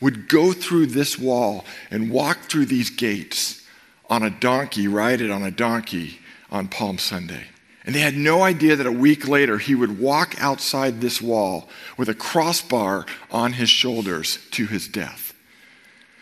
would 0.00 0.28
go 0.28 0.52
through 0.52 0.86
this 0.86 1.18
wall 1.18 1.64
and 1.90 2.10
walk 2.10 2.42
through 2.42 2.66
these 2.66 2.90
gates 2.90 3.66
on 4.08 4.22
a 4.22 4.30
donkey, 4.30 4.88
ride 4.88 5.20
it 5.20 5.30
on 5.30 5.42
a 5.42 5.50
donkey 5.50 6.20
on 6.50 6.68
Palm 6.68 6.98
Sunday. 6.98 7.44
And 7.88 7.94
they 7.94 8.00
had 8.00 8.18
no 8.18 8.42
idea 8.42 8.76
that 8.76 8.86
a 8.86 8.92
week 8.92 9.26
later 9.26 9.56
he 9.56 9.74
would 9.74 9.98
walk 9.98 10.34
outside 10.42 11.00
this 11.00 11.22
wall 11.22 11.70
with 11.96 12.10
a 12.10 12.14
crossbar 12.14 13.06
on 13.30 13.54
his 13.54 13.70
shoulders 13.70 14.38
to 14.50 14.66
his 14.66 14.86
death. 14.86 15.32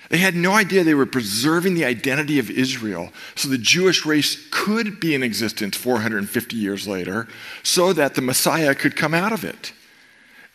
They 0.08 0.18
had 0.18 0.36
no 0.36 0.52
idea 0.52 0.84
they 0.84 0.94
were 0.94 1.06
preserving 1.06 1.74
the 1.74 1.84
identity 1.84 2.38
of 2.38 2.52
Israel 2.52 3.12
so 3.34 3.48
the 3.48 3.58
Jewish 3.58 4.06
race 4.06 4.46
could 4.52 5.00
be 5.00 5.12
in 5.12 5.24
existence 5.24 5.76
450 5.76 6.54
years 6.54 6.86
later 6.86 7.26
so 7.64 7.92
that 7.92 8.14
the 8.14 8.22
Messiah 8.22 8.72
could 8.72 8.94
come 8.94 9.12
out 9.12 9.32
of 9.32 9.42
it. 9.42 9.72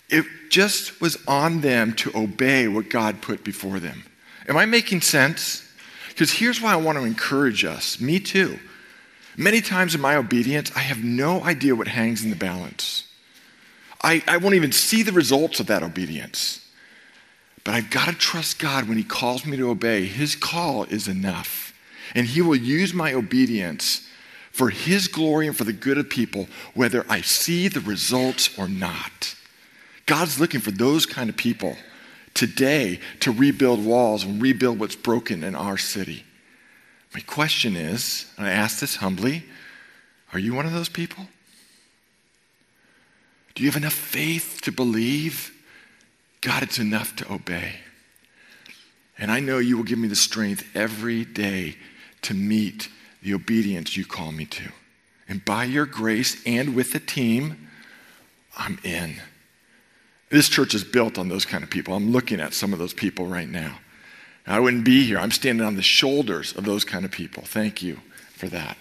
It 0.10 0.24
just 0.50 1.02
was 1.02 1.18
on 1.28 1.60
them 1.60 1.92
to 1.96 2.18
obey 2.18 2.70
what 2.70 2.90
God 2.90 3.22
put 3.22 3.44
before 3.44 3.82
them. 3.82 4.06
Am 4.48 4.56
I 4.56 4.66
making 4.66 5.02
sense? 5.02 5.70
Because 6.08 6.32
here's 6.32 6.62
why 6.62 6.72
I 6.72 6.78
want 6.78 6.98
to 6.98 7.04
encourage 7.04 7.66
us, 7.66 8.00
me 8.00 8.22
too. 8.22 8.58
Many 9.38 9.62
times 9.62 9.96
in 9.96 10.02
my 10.02 10.16
obedience, 10.16 10.72
I 10.76 10.80
have 10.80 11.04
no 11.04 11.44
idea 11.44 11.76
what 11.76 11.88
hangs 11.88 12.24
in 12.24 12.30
the 12.30 12.36
balance. 12.36 13.08
I, 14.04 14.24
I 14.28 14.38
won't 14.38 14.56
even 14.56 14.72
see 14.72 15.04
the 15.04 15.12
results 15.12 15.60
of 15.60 15.68
that 15.68 15.84
obedience. 15.84 16.68
But 17.64 17.76
I've 17.76 17.90
got 17.90 18.08
to 18.08 18.14
trust 18.14 18.60
God 18.60 18.88
when 18.88 18.98
He 18.98 19.04
calls 19.04 19.46
me 19.46 19.58
to 19.58 19.70
obey. 19.70 20.06
His 20.06 20.36
call 20.36 20.86
is 20.86 21.08
enough. 21.08 21.74
And 22.16 22.28
He 22.28 22.42
will 22.42 22.56
use 22.56 22.94
my 22.94 23.14
obedience 23.14 24.08
for 24.52 24.70
His 24.70 25.08
glory 25.08 25.48
and 25.48 25.56
for 25.56 25.64
the 25.64 25.74
good 25.74 25.98
of 25.98 26.10
people, 26.10 26.48
whether 26.74 27.06
I 27.08 27.22
see 27.22 27.68
the 27.68 27.80
results 27.80 28.58
or 28.58 28.68
not. 28.68 29.36
God's 30.06 30.40
looking 30.40 30.60
for 30.60 30.72
those 30.72 31.06
kind 31.06 31.30
of 31.30 31.38
people 31.38 31.78
today 32.34 33.00
to 33.20 33.32
rebuild 33.32 33.86
walls 33.86 34.24
and 34.24 34.42
rebuild 34.42 34.80
what's 34.80 34.96
broken 34.96 35.44
in 35.44 35.56
our 35.56 35.78
city. 35.78 36.26
My 37.14 37.20
question 37.22 37.76
is, 37.76 38.26
and 38.38 38.46
I 38.46 38.52
ask 38.52 38.80
this 38.80 38.98
humbly, 38.98 39.44
are 40.34 40.40
you 40.40 40.54
one 40.54 40.66
of 40.66 40.72
those 40.72 40.90
people? 40.90 41.28
Do 43.54 43.64
you 43.64 43.70
have 43.70 43.82
enough 43.82 43.94
faith 43.94 44.60
to 44.64 44.72
believe 44.72 45.52
God, 46.40 46.64
it's 46.64 46.80
enough 46.80 47.16
to 47.18 47.32
obey? 47.32 47.76
And 49.18 49.30
I 49.30 49.40
know 49.40 49.60
you 49.60 49.78
will 49.78 49.84
give 49.84 50.00
me 50.00 50.08
the 50.08 50.16
strength 50.16 50.66
every 50.74 51.26
day 51.26 51.76
to 52.24 52.34
meet 52.34 52.90
the 53.22 53.34
obedience 53.34 53.96
you 53.98 54.06
call 54.06 54.32
me 54.32 54.46
to. 54.46 54.72
And 55.28 55.44
by 55.46 55.66
your 55.66 55.86
grace 55.86 56.42
and 56.46 56.76
with 56.76 56.94
the 56.94 57.00
team, 57.00 57.70
I'm 58.58 58.80
in. 58.84 59.18
This 60.30 60.50
church 60.50 60.74
is 60.74 60.84
built 60.84 61.18
on 61.18 61.28
those 61.28 61.46
kind 61.46 61.64
of 61.64 61.70
people. 61.70 61.94
I'm 61.94 62.12
looking 62.12 62.40
at 62.40 62.54
some 62.54 62.74
of 62.74 62.80
those 62.80 62.94
people 62.94 63.26
right 63.28 63.50
now. 63.50 63.80
I 64.48 64.60
wouldn't 64.60 64.84
be 64.84 65.04
here. 65.06 65.20
I'm 65.20 65.32
standing 65.32 65.66
on 65.66 65.76
the 65.76 65.82
shoulders 65.82 66.54
of 66.54 66.66
those 66.66 66.84
kind 66.84 67.06
of 67.06 67.12
people. 67.12 67.44
Thank 67.44 67.82
you 67.82 68.00
for 68.34 68.48
that. 68.48 68.78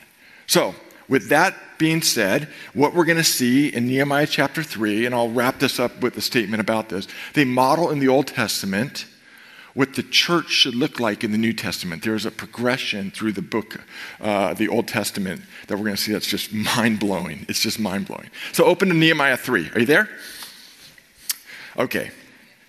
So, 0.47 0.75
with 1.09 1.29
that 1.31 1.55
being 1.77 2.03
said, 2.03 2.49
what 2.73 2.95
we're 2.95 3.05
going 3.05 3.19
to 3.19 3.25
see 3.25 3.69
in 3.69 3.89
Nehemiah 3.89 4.27
chapter 4.27 4.63
3, 4.63 5.07
and 5.07 5.15
I'll 5.15 5.29
wrap 5.29 5.59
this 5.59 5.81
up 5.81 6.01
with 6.03 6.17
a 6.17 6.21
statement 6.21 6.61
about 6.61 6.89
this, 6.89 7.09
they 7.35 7.45
model 7.45 7.91
in 7.91 7.99
the 7.99 8.09
Old 8.09 8.29
Testament 8.29 9.07
what 9.75 9.95
the 9.95 10.03
church 10.03 10.51
should 10.51 10.75
look 10.75 11.01
like 11.01 11.25
in 11.25 11.33
the 11.33 11.39
New 11.39 11.53
Testament. 11.53 12.03
There's 12.03 12.27
a 12.27 12.31
progression 12.31 13.11
through 13.11 13.33
the 13.33 13.43
book, 13.43 13.81
uh, 14.21 14.55
the 14.55 14.69
Old 14.69 14.89
Testament, 14.89 15.43
that 15.67 15.77
we're 15.77 15.85
going 15.85 15.97
to 15.97 16.03
see 16.03 16.13
that's 16.13 16.27
just 16.27 16.53
mind 16.53 17.01
blowing. 17.01 17.45
It's 17.49 17.61
just 17.61 17.81
mind 17.81 18.07
blowing. 18.07 18.31
So 18.53 18.65
open 18.65 18.89
to 18.89 18.95
Nehemiah 18.95 19.37
3. 19.37 19.71
Are 19.75 19.81
you 19.81 19.87
there? 19.87 20.09
Okay, 21.77 22.11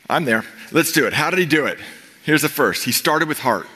I'm 0.09 0.25
there. 0.25 0.45
Let's 0.71 0.91
do 0.91 1.05
it. 1.05 1.13
How 1.13 1.29
did 1.29 1.39
he 1.39 1.45
do 1.45 1.65
it? 1.65 1.79
Here's 2.23 2.41
the 2.41 2.49
first. 2.49 2.85
He 2.85 2.91
started 2.91 3.27
with 3.27 3.39
heart. 3.39 3.67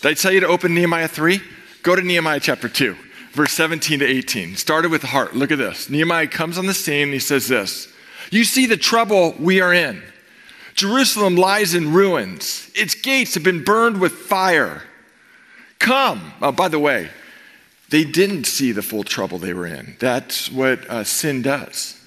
Did 0.00 0.08
I 0.08 0.14
tell 0.14 0.32
you 0.32 0.40
to 0.40 0.46
open 0.46 0.74
Nehemiah 0.74 1.08
3? 1.08 1.40
Go 1.82 1.96
to 1.96 2.02
Nehemiah 2.02 2.40
chapter 2.40 2.68
2 2.68 2.96
verse 3.38 3.52
17 3.52 4.00
to 4.00 4.04
18. 4.04 4.56
Started 4.56 4.90
with 4.90 5.02
heart. 5.02 5.34
Look 5.34 5.52
at 5.52 5.58
this. 5.58 5.88
Nehemiah 5.88 6.26
comes 6.26 6.58
on 6.58 6.66
the 6.66 6.74
scene 6.74 7.04
and 7.04 7.12
he 7.12 7.18
says 7.20 7.48
this 7.48 7.88
You 8.30 8.44
see 8.44 8.66
the 8.66 8.76
trouble 8.76 9.34
we 9.38 9.60
are 9.60 9.72
in. 9.72 10.02
Jerusalem 10.74 11.36
lies 11.36 11.74
in 11.74 11.92
ruins, 11.92 12.70
its 12.74 12.94
gates 12.94 13.34
have 13.34 13.42
been 13.42 13.64
burned 13.64 14.00
with 14.00 14.12
fire. 14.12 14.82
Come. 15.80 16.32
Oh, 16.42 16.52
by 16.52 16.68
the 16.68 16.78
way, 16.78 17.08
they 17.90 18.04
didn't 18.04 18.44
see 18.44 18.72
the 18.72 18.82
full 18.82 19.04
trouble 19.04 19.38
they 19.38 19.54
were 19.54 19.66
in. 19.66 19.96
That's 19.98 20.50
what 20.50 20.88
uh, 20.88 21.04
sin 21.04 21.42
does. 21.42 21.97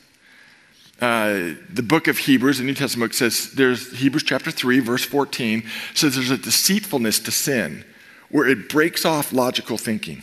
Uh, 1.01 1.55
the 1.67 1.81
book 1.81 2.07
of 2.07 2.19
Hebrews, 2.19 2.59
the 2.59 2.63
New 2.63 2.75
Testament 2.75 3.11
book 3.11 3.15
says 3.15 3.53
there's 3.53 3.97
Hebrews 3.97 4.23
chapter 4.23 4.51
3, 4.51 4.79
verse 4.79 5.03
14, 5.03 5.63
says 5.95 6.13
there's 6.13 6.29
a 6.29 6.37
deceitfulness 6.37 7.19
to 7.21 7.31
sin 7.31 7.83
where 8.29 8.47
it 8.47 8.69
breaks 8.69 9.03
off 9.03 9.33
logical 9.33 9.79
thinking. 9.79 10.21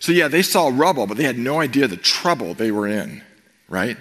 So, 0.00 0.10
yeah, 0.10 0.26
they 0.26 0.42
saw 0.42 0.70
rubble, 0.74 1.06
but 1.06 1.16
they 1.16 1.22
had 1.22 1.38
no 1.38 1.60
idea 1.60 1.86
the 1.86 1.96
trouble 1.96 2.52
they 2.52 2.72
were 2.72 2.88
in, 2.88 3.22
right? 3.68 3.96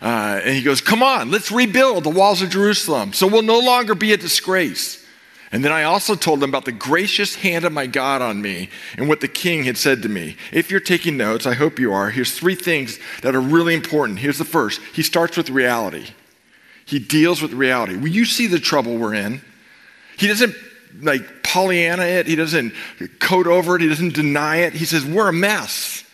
Uh, 0.00 0.40
and 0.42 0.56
he 0.56 0.62
goes, 0.62 0.80
Come 0.80 1.02
on, 1.02 1.30
let's 1.30 1.52
rebuild 1.52 2.04
the 2.04 2.10
walls 2.10 2.40
of 2.40 2.50
Jerusalem 2.50 3.12
so 3.12 3.26
we'll 3.26 3.42
no 3.42 3.60
longer 3.60 3.94
be 3.94 4.12
a 4.12 4.16
disgrace. 4.16 5.04
And 5.50 5.64
then 5.64 5.72
I 5.72 5.84
also 5.84 6.14
told 6.14 6.40
them 6.40 6.50
about 6.50 6.66
the 6.66 6.72
gracious 6.72 7.36
hand 7.36 7.64
of 7.64 7.72
my 7.72 7.86
God 7.86 8.20
on 8.20 8.42
me 8.42 8.68
and 8.96 9.08
what 9.08 9.20
the 9.20 9.28
king 9.28 9.64
had 9.64 9.78
said 9.78 10.02
to 10.02 10.08
me. 10.08 10.36
If 10.52 10.70
you're 10.70 10.80
taking 10.80 11.16
notes, 11.16 11.46
I 11.46 11.54
hope 11.54 11.78
you 11.78 11.92
are. 11.92 12.10
Here's 12.10 12.36
three 12.36 12.54
things 12.54 12.98
that 13.22 13.34
are 13.34 13.40
really 13.40 13.74
important. 13.74 14.18
Here's 14.18 14.38
the 14.38 14.44
first 14.44 14.80
he 14.92 15.02
starts 15.02 15.36
with 15.36 15.48
reality, 15.48 16.06
he 16.84 16.98
deals 16.98 17.40
with 17.40 17.52
reality. 17.52 17.96
Will 17.96 18.08
you 18.08 18.24
see 18.24 18.46
the 18.46 18.60
trouble 18.60 18.98
we're 18.98 19.14
in? 19.14 19.40
He 20.18 20.26
doesn't 20.26 20.54
like 21.00 21.42
Pollyanna 21.42 22.04
it, 22.04 22.26
he 22.26 22.36
doesn't 22.36 22.74
coat 23.20 23.46
over 23.46 23.76
it, 23.76 23.82
he 23.82 23.88
doesn't 23.88 24.14
deny 24.14 24.58
it. 24.58 24.74
He 24.74 24.84
says, 24.84 25.04
We're 25.04 25.28
a 25.28 25.32
mess. 25.32 26.04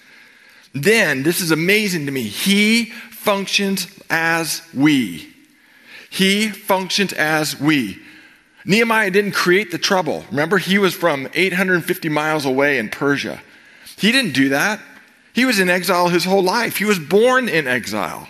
Then, 0.72 1.22
this 1.22 1.40
is 1.40 1.50
amazing 1.50 2.06
to 2.06 2.12
me, 2.12 2.22
he 2.22 2.86
functions 3.10 3.86
as 4.10 4.62
we. 4.74 5.32
He 6.10 6.48
functions 6.48 7.12
as 7.12 7.58
we. 7.58 8.03
Nehemiah 8.64 9.11
didn't 9.11 9.33
create 9.33 9.71
the 9.71 9.78
trouble. 9.78 10.25
Remember, 10.30 10.59
he 10.59 10.78
was 10.78 10.94
from 10.94 11.28
850 11.35 12.09
miles 12.09 12.47
away 12.47 12.78
in 12.78 12.88
Persia. 12.88 13.42
He 13.97 14.11
didn't 14.11 14.33
do 14.33 14.49
that. 14.50 14.80
He 15.35 15.44
was 15.44 15.59
in 15.59 15.68
exile 15.68 16.09
his 16.09 16.25
whole 16.25 16.42
life. 16.42 16.76
He 16.76 16.85
was 16.85 16.99
born 16.99 17.49
in 17.49 17.66
exile. 17.66 18.28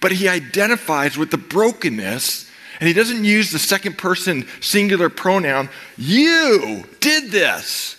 But 0.00 0.12
he 0.12 0.28
identifies 0.28 1.16
with 1.16 1.30
the 1.30 1.38
brokenness 1.38 2.50
and 2.80 2.88
he 2.88 2.94
doesn't 2.94 3.24
use 3.24 3.52
the 3.52 3.60
second 3.60 3.96
person 3.96 4.46
singular 4.60 5.08
pronoun. 5.08 5.70
You 5.96 6.84
did 6.98 7.30
this. 7.30 7.96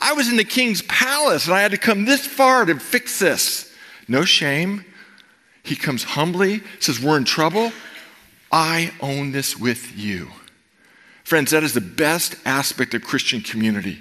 I 0.00 0.12
was 0.12 0.30
in 0.30 0.36
the 0.36 0.44
king's 0.44 0.82
palace 0.82 1.46
and 1.46 1.54
I 1.54 1.60
had 1.60 1.72
to 1.72 1.76
come 1.76 2.04
this 2.04 2.26
far 2.26 2.64
to 2.64 2.78
fix 2.78 3.18
this. 3.18 3.74
No 4.06 4.24
shame. 4.24 4.84
He 5.64 5.74
comes 5.74 6.04
humbly, 6.04 6.62
says, 6.78 7.00
We're 7.00 7.16
in 7.16 7.24
trouble. 7.24 7.72
I 8.52 8.92
own 9.00 9.32
this 9.32 9.56
with 9.58 9.96
you. 9.96 10.30
Friends, 11.30 11.52
that 11.52 11.62
is 11.62 11.74
the 11.74 11.80
best 11.80 12.34
aspect 12.44 12.92
of 12.92 13.04
Christian 13.04 13.40
community. 13.40 14.00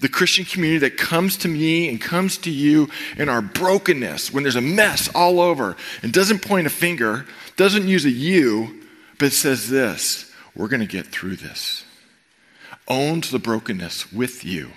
The 0.00 0.10
Christian 0.10 0.44
community 0.44 0.80
that 0.80 0.98
comes 0.98 1.38
to 1.38 1.48
me 1.48 1.88
and 1.88 1.98
comes 1.98 2.36
to 2.36 2.50
you 2.50 2.90
in 3.16 3.30
our 3.30 3.40
brokenness, 3.40 4.30
when 4.30 4.42
there's 4.42 4.56
a 4.56 4.60
mess 4.60 5.08
all 5.14 5.40
over, 5.40 5.74
and 6.02 6.12
doesn't 6.12 6.42
point 6.42 6.66
a 6.66 6.70
finger, 6.70 7.24
doesn't 7.56 7.88
use 7.88 8.04
a 8.04 8.10
you, 8.10 8.82
but 9.18 9.32
says 9.32 9.70
this 9.70 10.30
we're 10.54 10.68
going 10.68 10.80
to 10.80 10.86
get 10.86 11.06
through 11.06 11.36
this. 11.36 11.86
Owns 12.86 13.30
the 13.30 13.38
brokenness 13.38 14.12
with 14.12 14.44
you. 14.44 14.72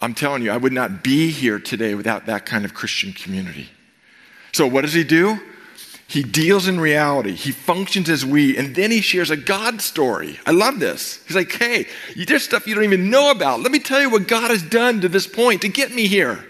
I'm 0.00 0.14
telling 0.14 0.42
you, 0.42 0.50
I 0.50 0.56
would 0.56 0.72
not 0.72 1.04
be 1.04 1.30
here 1.30 1.58
today 1.58 1.94
without 1.96 2.24
that 2.24 2.46
kind 2.46 2.64
of 2.64 2.72
Christian 2.72 3.12
community. 3.12 3.68
So, 4.52 4.66
what 4.66 4.80
does 4.80 4.94
he 4.94 5.04
do? 5.04 5.38
He 6.08 6.22
deals 6.22 6.66
in 6.66 6.80
reality. 6.80 7.32
He 7.32 7.52
functions 7.52 8.08
as 8.08 8.24
we, 8.24 8.56
and 8.56 8.74
then 8.74 8.90
he 8.90 9.02
shares 9.02 9.28
a 9.28 9.36
God 9.36 9.82
story. 9.82 10.40
I 10.46 10.52
love 10.52 10.80
this. 10.80 11.22
He's 11.26 11.36
like, 11.36 11.52
hey, 11.52 11.86
there's 12.16 12.42
stuff 12.42 12.66
you 12.66 12.74
don't 12.74 12.84
even 12.84 13.10
know 13.10 13.30
about. 13.30 13.60
Let 13.60 13.70
me 13.70 13.78
tell 13.78 14.00
you 14.00 14.08
what 14.08 14.26
God 14.26 14.50
has 14.50 14.62
done 14.62 15.02
to 15.02 15.08
this 15.10 15.26
point 15.26 15.60
to 15.62 15.68
get 15.68 15.92
me 15.92 16.06
here. 16.06 16.42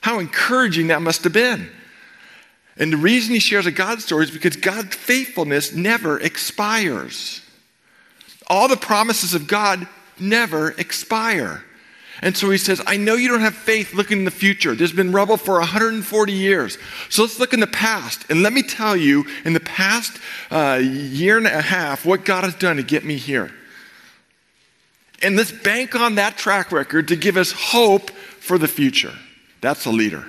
How 0.00 0.18
encouraging 0.18 0.88
that 0.88 1.00
must 1.00 1.22
have 1.22 1.32
been. 1.32 1.70
And 2.76 2.92
the 2.92 2.96
reason 2.96 3.34
he 3.34 3.40
shares 3.40 3.66
a 3.66 3.70
God 3.70 4.00
story 4.00 4.24
is 4.24 4.32
because 4.32 4.56
God's 4.56 4.96
faithfulness 4.96 5.72
never 5.72 6.18
expires. 6.18 7.40
All 8.48 8.66
the 8.66 8.76
promises 8.76 9.32
of 9.32 9.46
God 9.46 9.86
never 10.18 10.72
expire. 10.72 11.64
And 12.20 12.36
so 12.36 12.50
he 12.50 12.58
says, 12.58 12.82
I 12.86 12.96
know 12.96 13.14
you 13.14 13.28
don't 13.28 13.40
have 13.40 13.54
faith 13.54 13.94
looking 13.94 14.18
in 14.18 14.24
the 14.24 14.30
future. 14.30 14.74
There's 14.74 14.92
been 14.92 15.12
rubble 15.12 15.36
for 15.36 15.54
140 15.58 16.32
years. 16.32 16.78
So 17.08 17.22
let's 17.22 17.38
look 17.38 17.52
in 17.52 17.60
the 17.60 17.66
past. 17.66 18.24
And 18.28 18.42
let 18.42 18.52
me 18.52 18.62
tell 18.62 18.96
you, 18.96 19.24
in 19.44 19.52
the 19.52 19.60
past 19.60 20.18
uh, 20.50 20.80
year 20.82 21.36
and 21.36 21.46
a 21.46 21.62
half, 21.62 22.04
what 22.04 22.24
God 22.24 22.44
has 22.44 22.54
done 22.54 22.76
to 22.76 22.82
get 22.82 23.04
me 23.04 23.16
here. 23.16 23.52
And 25.22 25.36
let's 25.36 25.52
bank 25.52 25.94
on 25.94 26.16
that 26.16 26.36
track 26.36 26.72
record 26.72 27.08
to 27.08 27.16
give 27.16 27.36
us 27.36 27.52
hope 27.52 28.10
for 28.10 28.58
the 28.58 28.68
future. 28.68 29.14
That's 29.60 29.86
a 29.86 29.90
leader. 29.90 30.24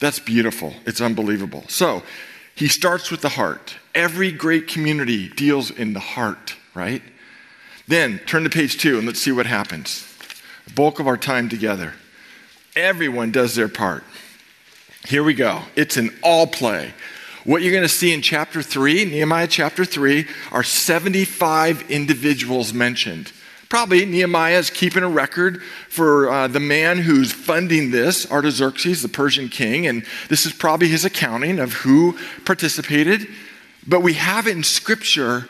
That's 0.00 0.20
beautiful. 0.20 0.74
It's 0.86 1.00
unbelievable. 1.00 1.64
So, 1.68 2.02
he 2.58 2.66
starts 2.66 3.12
with 3.12 3.20
the 3.20 3.28
heart. 3.28 3.76
Every 3.94 4.32
great 4.32 4.66
community 4.66 5.28
deals 5.28 5.70
in 5.70 5.92
the 5.92 6.00
heart, 6.00 6.56
right? 6.74 7.02
Then 7.86 8.18
turn 8.26 8.42
to 8.42 8.50
page 8.50 8.78
two 8.78 8.98
and 8.98 9.06
let's 9.06 9.20
see 9.20 9.30
what 9.30 9.46
happens. 9.46 10.07
Bulk 10.74 11.00
of 11.00 11.06
our 11.06 11.16
time 11.16 11.48
together. 11.48 11.94
Everyone 12.76 13.32
does 13.32 13.54
their 13.54 13.68
part. 13.68 14.04
Here 15.06 15.24
we 15.24 15.34
go. 15.34 15.62
It's 15.74 15.96
an 15.96 16.10
all 16.22 16.46
play. 16.46 16.92
What 17.44 17.62
you're 17.62 17.72
going 17.72 17.82
to 17.82 17.88
see 17.88 18.12
in 18.12 18.20
chapter 18.20 18.60
3, 18.60 19.06
Nehemiah 19.06 19.46
chapter 19.46 19.84
3, 19.84 20.26
are 20.52 20.62
75 20.62 21.90
individuals 21.90 22.74
mentioned. 22.74 23.32
Probably 23.68 24.04
Nehemiah 24.06 24.58
is 24.58 24.70
keeping 24.70 25.02
a 25.02 25.08
record 25.08 25.62
for 25.88 26.30
uh, 26.30 26.48
the 26.48 26.60
man 26.60 26.98
who's 26.98 27.32
funding 27.32 27.90
this, 27.90 28.30
Artaxerxes, 28.30 29.02
the 29.02 29.08
Persian 29.08 29.48
king, 29.48 29.86
and 29.86 30.04
this 30.28 30.46
is 30.46 30.52
probably 30.52 30.88
his 30.88 31.04
accounting 31.04 31.58
of 31.58 31.72
who 31.74 32.18
participated. 32.44 33.28
But 33.86 34.00
we 34.00 34.14
have 34.14 34.46
in 34.46 34.62
Scripture 34.62 35.48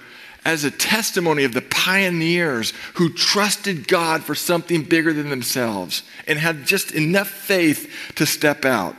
as 0.48 0.64
a 0.64 0.70
testimony 0.70 1.44
of 1.44 1.52
the 1.52 1.60
pioneers 1.60 2.72
who 2.94 3.12
trusted 3.12 3.86
God 3.86 4.24
for 4.24 4.34
something 4.34 4.82
bigger 4.82 5.12
than 5.12 5.28
themselves 5.28 6.02
and 6.26 6.38
had 6.38 6.64
just 6.64 6.90
enough 6.92 7.28
faith 7.28 7.92
to 8.14 8.24
step 8.24 8.64
out. 8.64 8.96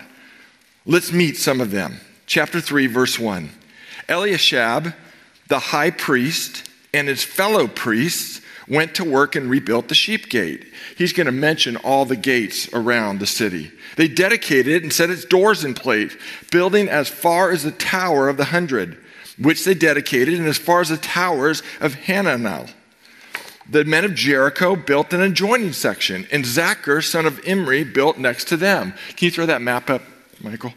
Let's 0.85 1.11
meet 1.11 1.37
some 1.37 1.59
of 1.59 1.71
them. 1.71 2.01
Chapter 2.27 2.61
3, 2.61 2.85
verse 2.85 3.17
1. 3.17 3.49
Eliashib, 4.07 4.93
the 5.47 5.57
high 5.57 5.89
priest, 5.89 6.69
and 6.93 7.07
his 7.07 7.23
fellow 7.23 7.67
priests 7.67 8.41
went 8.67 8.93
to 8.93 9.03
work 9.03 9.35
and 9.35 9.49
rebuilt 9.49 9.87
the 9.87 9.95
sheep 9.95 10.29
gate. 10.29 10.71
He's 10.99 11.13
going 11.13 11.25
to 11.25 11.31
mention 11.31 11.77
all 11.77 12.05
the 12.05 12.15
gates 12.15 12.71
around 12.73 13.17
the 13.17 13.25
city. 13.25 13.71
They 13.95 14.07
dedicated 14.07 14.71
it 14.71 14.83
and 14.83 14.93
set 14.93 15.09
its 15.09 15.25
doors 15.25 15.65
in 15.65 15.73
place, 15.73 16.15
building 16.51 16.87
as 16.89 17.09
far 17.09 17.49
as 17.49 17.63
the 17.63 17.71
Tower 17.71 18.29
of 18.29 18.37
the 18.37 18.45
Hundred. 18.45 18.99
Which 19.41 19.63
they 19.65 19.73
dedicated, 19.73 20.37
and 20.37 20.47
as 20.47 20.57
far 20.57 20.81
as 20.81 20.89
the 20.89 20.97
towers 20.97 21.63
of 21.79 21.95
Hananel. 21.95 22.69
The 23.69 23.85
men 23.85 24.03
of 24.03 24.15
Jericho 24.15 24.75
built 24.75 25.13
an 25.13 25.21
adjoining 25.21 25.73
section, 25.73 26.27
and 26.31 26.45
Zachar, 26.45 27.01
son 27.01 27.25
of 27.25 27.39
Imri, 27.45 27.83
built 27.83 28.17
next 28.17 28.45
to 28.45 28.57
them. 28.57 28.93
Can 29.15 29.25
you 29.25 29.31
throw 29.31 29.45
that 29.45 29.61
map 29.61 29.89
up, 29.89 30.01
Michael? 30.41 30.73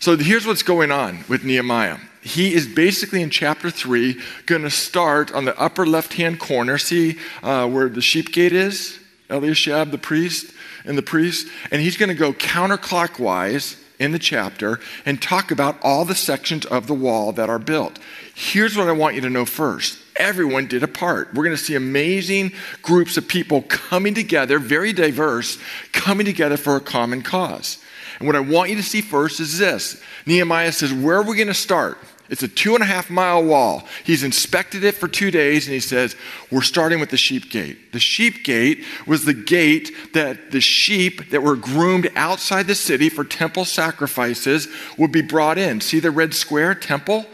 So 0.00 0.16
here's 0.16 0.46
what's 0.46 0.62
going 0.62 0.90
on 0.90 1.24
with 1.28 1.44
Nehemiah. 1.44 1.98
He 2.22 2.52
is 2.52 2.66
basically 2.66 3.22
in 3.22 3.30
chapter 3.30 3.70
3 3.70 4.20
going 4.46 4.62
to 4.62 4.70
start 4.70 5.32
on 5.32 5.44
the 5.44 5.58
upper 5.58 5.86
left 5.86 6.14
hand 6.14 6.40
corner. 6.40 6.76
See 6.78 7.18
uh, 7.42 7.68
where 7.68 7.88
the 7.88 8.02
sheep 8.02 8.32
gate 8.32 8.52
is? 8.52 8.98
Eliashib, 9.30 9.90
the 9.90 9.98
priest, 9.98 10.52
and 10.84 10.98
the 10.98 11.02
priest. 11.02 11.48
And 11.70 11.80
he's 11.80 11.96
going 11.96 12.08
to 12.08 12.14
go 12.14 12.32
counterclockwise 12.32 13.80
in 13.98 14.12
the 14.12 14.18
chapter 14.18 14.80
and 15.04 15.20
talk 15.20 15.50
about 15.50 15.78
all 15.82 16.04
the 16.04 16.14
sections 16.14 16.64
of 16.66 16.86
the 16.86 16.94
wall 16.94 17.32
that 17.32 17.48
are 17.48 17.58
built. 17.58 17.98
Here's 18.34 18.76
what 18.76 18.88
I 18.88 18.92
want 18.92 19.14
you 19.14 19.20
to 19.22 19.30
know 19.30 19.44
first 19.44 19.98
everyone 20.16 20.66
did 20.66 20.82
a 20.82 20.88
part. 20.88 21.32
We're 21.34 21.44
going 21.44 21.56
to 21.56 21.62
see 21.62 21.74
amazing 21.74 22.52
groups 22.82 23.16
of 23.16 23.28
people 23.28 23.62
coming 23.62 24.14
together, 24.14 24.58
very 24.58 24.92
diverse, 24.92 25.58
coming 25.92 26.24
together 26.24 26.56
for 26.56 26.76
a 26.76 26.80
common 26.80 27.22
cause. 27.22 27.78
And 28.18 28.26
what 28.26 28.36
I 28.36 28.40
want 28.40 28.70
you 28.70 28.76
to 28.76 28.82
see 28.82 29.02
first 29.02 29.40
is 29.40 29.58
this 29.58 30.02
Nehemiah 30.24 30.72
says, 30.72 30.92
Where 30.92 31.16
are 31.16 31.22
we 31.22 31.36
going 31.36 31.48
to 31.48 31.54
start? 31.54 31.98
It's 32.28 32.42
a 32.42 32.48
two 32.48 32.74
and 32.74 32.82
a 32.82 32.86
half 32.86 33.08
mile 33.08 33.44
wall. 33.44 33.86
He's 34.04 34.22
inspected 34.22 34.82
it 34.82 34.96
for 34.96 35.06
two 35.06 35.30
days 35.30 35.66
and 35.66 35.74
he 35.74 35.80
says, 35.80 36.16
We're 36.50 36.62
starting 36.62 36.98
with 36.98 37.10
the 37.10 37.16
sheep 37.16 37.50
gate. 37.50 37.92
The 37.92 38.00
sheep 38.00 38.44
gate 38.44 38.84
was 39.06 39.24
the 39.24 39.34
gate 39.34 39.92
that 40.12 40.50
the 40.50 40.60
sheep 40.60 41.30
that 41.30 41.42
were 41.42 41.56
groomed 41.56 42.10
outside 42.16 42.66
the 42.66 42.74
city 42.74 43.08
for 43.08 43.24
temple 43.24 43.64
sacrifices 43.64 44.68
would 44.98 45.12
be 45.12 45.22
brought 45.22 45.58
in. 45.58 45.80
See 45.80 46.00
the 46.00 46.10
red 46.10 46.34
square 46.34 46.74
temple? 46.74 47.26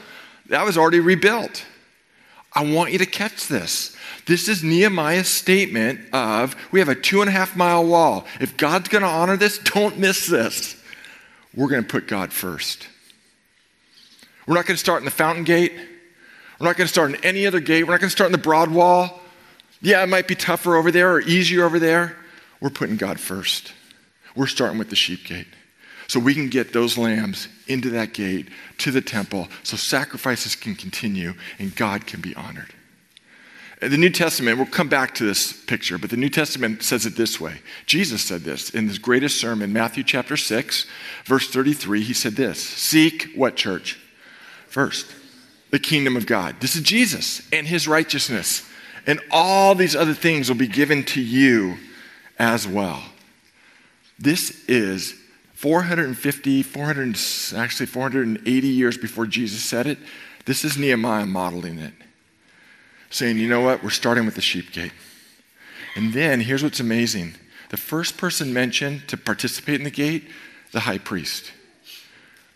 That 0.47 0.65
was 0.65 0.77
already 0.77 1.01
rebuilt. 1.01 1.65
I 2.53 2.65
want 2.71 2.93
you 2.93 2.99
to 2.99 3.07
catch 3.07 3.49
this. 3.49 3.97
This 4.27 4.49
is 4.49 4.63
Nehemiah's 4.63 5.29
statement 5.29 6.01
of 6.13 6.55
we 6.71 6.81
have 6.81 6.91
a 6.91 6.95
two 6.95 7.23
and 7.23 7.29
a 7.29 7.33
half 7.33 7.57
mile 7.57 7.87
wall. 7.87 8.27
If 8.41 8.57
God's 8.59 8.89
going 8.89 9.03
to 9.03 9.09
honor 9.09 9.39
this, 9.39 9.59
don't 9.59 9.99
miss 9.99 10.27
this. 10.27 10.77
We're 11.55 11.69
going 11.69 11.83
to 11.83 11.89
put 11.89 12.07
God 12.07 12.33
first. 12.33 12.89
We're 14.47 14.55
not 14.55 14.67
going 14.67 14.77
to 14.77 14.81
start 14.81 15.01
in 15.01 15.05
the 15.05 15.11
fountain 15.11 15.45
gate. 15.45 15.73
We're 16.59 16.67
not 16.67 16.77
going 16.77 16.87
to 16.87 16.93
start 16.93 17.11
in 17.11 17.25
any 17.25 17.47
other 17.47 17.61
gate. 17.61 17.85
We're 17.85 17.93
not 17.93 18.01
going 18.01 18.09
to 18.09 18.17
start 18.17 18.29
in 18.29 18.33
the 18.33 18.39
broad 18.39 18.71
wall. 18.71 19.21
Yeah, 19.81 20.03
it 20.03 20.09
might 20.09 20.29
be 20.29 20.35
tougher 20.35 20.77
over 20.77 20.91
there 20.91 21.15
or 21.15 21.21
easier 21.21 21.65
over 21.65 21.79
there. 21.79 22.17
We're 22.61 22.71
putting 22.71 22.97
God 22.97 23.19
first. 23.19 23.73
We're 24.37 24.47
starting 24.47 24.79
with 24.79 24.91
the 24.91 24.97
sheep 24.97 25.25
gate. 25.25 25.49
So 26.07 26.21
we 26.21 26.35
can 26.35 26.49
get 26.49 26.73
those 26.73 26.99
lambs 26.99 27.49
into 27.67 27.91
that 27.91 28.13
gate 28.13 28.49
to 28.79 28.91
the 28.91 29.01
temple 29.01 29.49
so 29.63 29.77
sacrifices 29.77 30.55
can 30.55 30.75
continue 30.75 31.35
and 31.59 31.75
God 31.75 32.07
can 32.07 32.21
be 32.21 32.35
honored. 32.35 32.75
The 33.81 33.97
New 33.97 34.11
Testament, 34.11 34.59
we'll 34.59 34.67
come 34.67 34.89
back 34.89 35.13
to 35.17 35.25
this 35.25 35.53
picture, 35.53 35.99
but 35.99 36.11
the 36.11 36.17
New 36.17 36.29
Testament 36.29 36.85
says 36.85 37.05
it 37.05 37.17
this 37.17 37.41
way. 37.41 37.63
Jesus 37.85 38.23
said 38.23 38.43
this 38.43 38.71
in 38.71 38.87
his 38.87 38.99
greatest 38.99 39.41
sermon, 39.41 39.73
Matthew 39.73 40.05
chapter 40.05 40.37
6, 40.37 40.87
verse 41.25 41.49
33. 41.49 42.03
He 42.03 42.13
said 42.13 42.35
this 42.35 42.63
Seek 42.63 43.33
what 43.35 43.57
church? 43.57 43.99
First 44.73 45.07
the 45.73 45.79
kingdom 45.79 46.17
of 46.17 46.27
God. 46.27 46.61
This 46.61 46.77
is 46.77 46.83
Jesus 46.83 47.43
and 47.51 47.67
his 47.67 47.89
righteousness. 47.89 48.69
And 49.07 49.21
all 49.31 49.75
these 49.75 49.97
other 49.97 50.15
things 50.15 50.49
will 50.49 50.57
be 50.57 50.69
given 50.69 51.03
to 51.07 51.21
you 51.21 51.79
as 52.39 52.69
well. 52.69 53.03
This 54.19 54.65
is 54.69 55.15
450, 55.55 56.63
400, 56.63 57.17
actually 57.57 57.87
480 57.87 58.69
years 58.69 58.99
before 58.99 59.27
Jesus 59.27 59.63
said 59.63 59.87
it. 59.87 59.99
This 60.45 60.63
is 60.65 60.77
Nehemiah 60.77 61.27
modeling 61.27 61.79
it. 61.79 61.95
Saying, 63.11 63.39
you 63.39 63.49
know 63.49 63.63
what? 63.63 63.83
We're 63.83 63.91
starting 63.91 64.27
with 64.27 64.35
the 64.35 64.41
sheep 64.41 64.73
gate. 64.73 64.93
And 65.97 66.13
then 66.13 66.41
here's 66.41 66.63
what's 66.63 66.81
amazing 66.81 67.35
the 67.71 67.77
first 67.79 68.19
person 68.19 68.53
mentioned 68.53 69.09
to 69.09 69.17
participate 69.17 69.77
in 69.77 69.85
the 69.85 69.91
gate, 69.91 70.29
the 70.73 70.81
high 70.81 70.99
priest. 70.99 71.51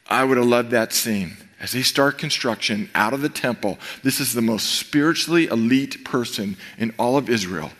I 0.09 0.23
would 0.25 0.37
have 0.37 0.47
loved 0.47 0.71
that 0.73 0.93
scene 0.93 1.38
as 1.61 1.73
they 1.73 1.83
start 1.83 2.19
construction 2.19 2.90
out 2.95 3.14
of 3.14 3.23
the 3.23 3.29
temple, 3.29 3.79
this 4.03 4.21
is 4.21 4.33
the 4.33 4.42
most 4.42 4.66
spiritually 4.79 5.47
elite 5.47 6.05
person 6.05 6.57
in 6.77 6.92
all 6.99 7.16
of 7.16 7.31
Israel. 7.31 7.71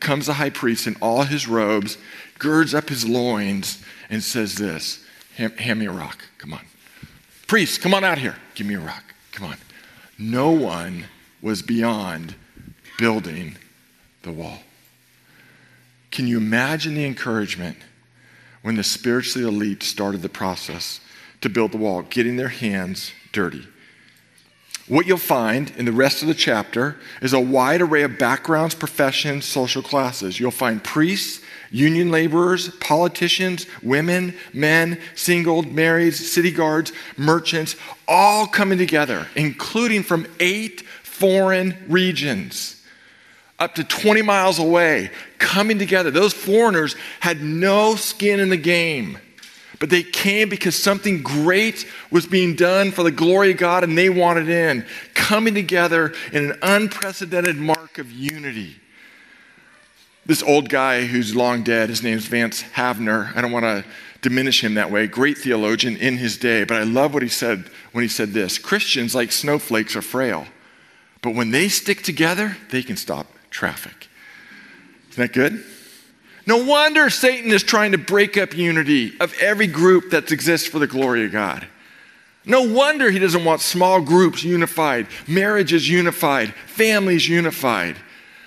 Comes 0.00 0.26
the 0.26 0.34
high 0.34 0.50
priest 0.50 0.86
in 0.86 0.96
all 1.00 1.22
his 1.22 1.48
robes, 1.48 1.98
girds 2.38 2.74
up 2.74 2.88
his 2.88 3.06
loins, 3.06 3.82
and 4.08 4.22
says 4.22 4.54
this 4.54 5.04
hand, 5.36 5.78
me 5.78 5.86
a 5.86 5.90
rock. 5.90 6.24
Come 6.38 6.52
on. 6.52 6.64
Priest, 7.46 7.80
come 7.80 7.92
on 7.92 8.04
out 8.04 8.18
here. 8.18 8.36
Give 8.54 8.66
me 8.66 8.74
a 8.74 8.80
rock. 8.80 9.02
Come 9.32 9.48
on. 9.48 9.56
No 10.16 10.50
one 10.50 11.06
was 11.42 11.60
beyond 11.60 12.36
building 12.98 13.56
the 14.22 14.30
wall. 14.30 14.60
Can 16.10 16.28
you 16.28 16.36
imagine 16.36 16.94
the 16.94 17.04
encouragement 17.04 17.76
when 18.62 18.76
the 18.76 18.84
spiritually 18.84 19.46
elite 19.46 19.82
started 19.82 20.22
the 20.22 20.28
process 20.28 21.00
to 21.40 21.48
build 21.50 21.72
the 21.72 21.76
wall, 21.76 22.02
getting 22.02 22.36
their 22.36 22.48
hands 22.48 23.12
dirty. 23.34 23.66
What 24.86 25.06
you'll 25.06 25.16
find 25.16 25.70
in 25.76 25.86
the 25.86 25.92
rest 25.92 26.22
of 26.22 26.28
the 26.28 26.34
chapter 26.34 26.96
is 27.22 27.32
a 27.32 27.40
wide 27.40 27.80
array 27.80 28.02
of 28.02 28.18
backgrounds, 28.18 28.74
professions, 28.74 29.46
social 29.46 29.82
classes. 29.82 30.38
You'll 30.38 30.50
find 30.50 30.82
priests, 30.82 31.42
union 31.70 32.10
laborers, 32.10 32.68
politicians, 32.76 33.66
women, 33.82 34.34
men, 34.52 35.00
single, 35.14 35.62
married, 35.62 36.14
city 36.14 36.50
guards, 36.50 36.92
merchants, 37.16 37.76
all 38.06 38.46
coming 38.46 38.78
together, 38.78 39.26
including 39.34 40.02
from 40.02 40.26
eight 40.38 40.82
foreign 41.02 41.76
regions 41.88 42.82
up 43.58 43.74
to 43.76 43.84
20 43.84 44.20
miles 44.22 44.58
away, 44.58 45.10
coming 45.38 45.78
together. 45.78 46.10
Those 46.10 46.32
foreigners 46.32 46.96
had 47.20 47.42
no 47.42 47.94
skin 47.94 48.40
in 48.40 48.50
the 48.50 48.56
game. 48.56 49.18
But 49.80 49.90
they 49.90 50.02
came 50.02 50.48
because 50.48 50.80
something 50.80 51.22
great 51.22 51.86
was 52.10 52.26
being 52.26 52.54
done 52.54 52.92
for 52.92 53.02
the 53.02 53.10
glory 53.10 53.50
of 53.50 53.56
God 53.56 53.84
and 53.84 53.98
they 53.98 54.08
wanted 54.08 54.48
in, 54.48 54.86
coming 55.14 55.54
together 55.54 56.14
in 56.32 56.50
an 56.50 56.58
unprecedented 56.62 57.56
mark 57.56 57.98
of 57.98 58.10
unity. 58.10 58.76
This 60.26 60.42
old 60.42 60.68
guy 60.68 61.04
who's 61.04 61.36
long 61.36 61.62
dead, 61.62 61.88
his 61.88 62.02
name's 62.02 62.26
Vance 62.26 62.62
Havner. 62.62 63.34
I 63.36 63.40
don't 63.40 63.52
want 63.52 63.64
to 63.64 63.84
diminish 64.22 64.64
him 64.64 64.74
that 64.74 64.90
way. 64.90 65.06
Great 65.06 65.36
theologian 65.36 65.96
in 65.96 66.16
his 66.16 66.38
day, 66.38 66.64
but 66.64 66.78
I 66.78 66.84
love 66.84 67.12
what 67.12 67.22
he 67.22 67.28
said 67.28 67.68
when 67.92 68.02
he 68.02 68.08
said 68.08 68.32
this 68.32 68.58
Christians, 68.58 69.14
like 69.14 69.32
snowflakes, 69.32 69.96
are 69.96 70.02
frail, 70.02 70.46
but 71.20 71.34
when 71.34 71.50
they 71.50 71.68
stick 71.68 72.02
together, 72.02 72.56
they 72.70 72.82
can 72.82 72.96
stop 72.96 73.26
traffic. 73.50 74.08
Isn't 75.10 75.22
that 75.22 75.32
good? 75.32 75.62
No 76.46 76.58
wonder 76.64 77.08
Satan 77.08 77.50
is 77.50 77.62
trying 77.62 77.92
to 77.92 77.98
break 77.98 78.36
up 78.36 78.56
unity 78.56 79.14
of 79.20 79.34
every 79.40 79.66
group 79.66 80.10
that 80.10 80.30
exists 80.30 80.68
for 80.68 80.78
the 80.78 80.86
glory 80.86 81.24
of 81.24 81.32
God. 81.32 81.66
No 82.46 82.62
wonder 82.62 83.10
he 83.10 83.18
doesn't 83.18 83.44
want 83.44 83.62
small 83.62 84.02
groups 84.02 84.44
unified, 84.44 85.06
marriages 85.26 85.88
unified, 85.88 86.52
families 86.66 87.26
unified. 87.26 87.96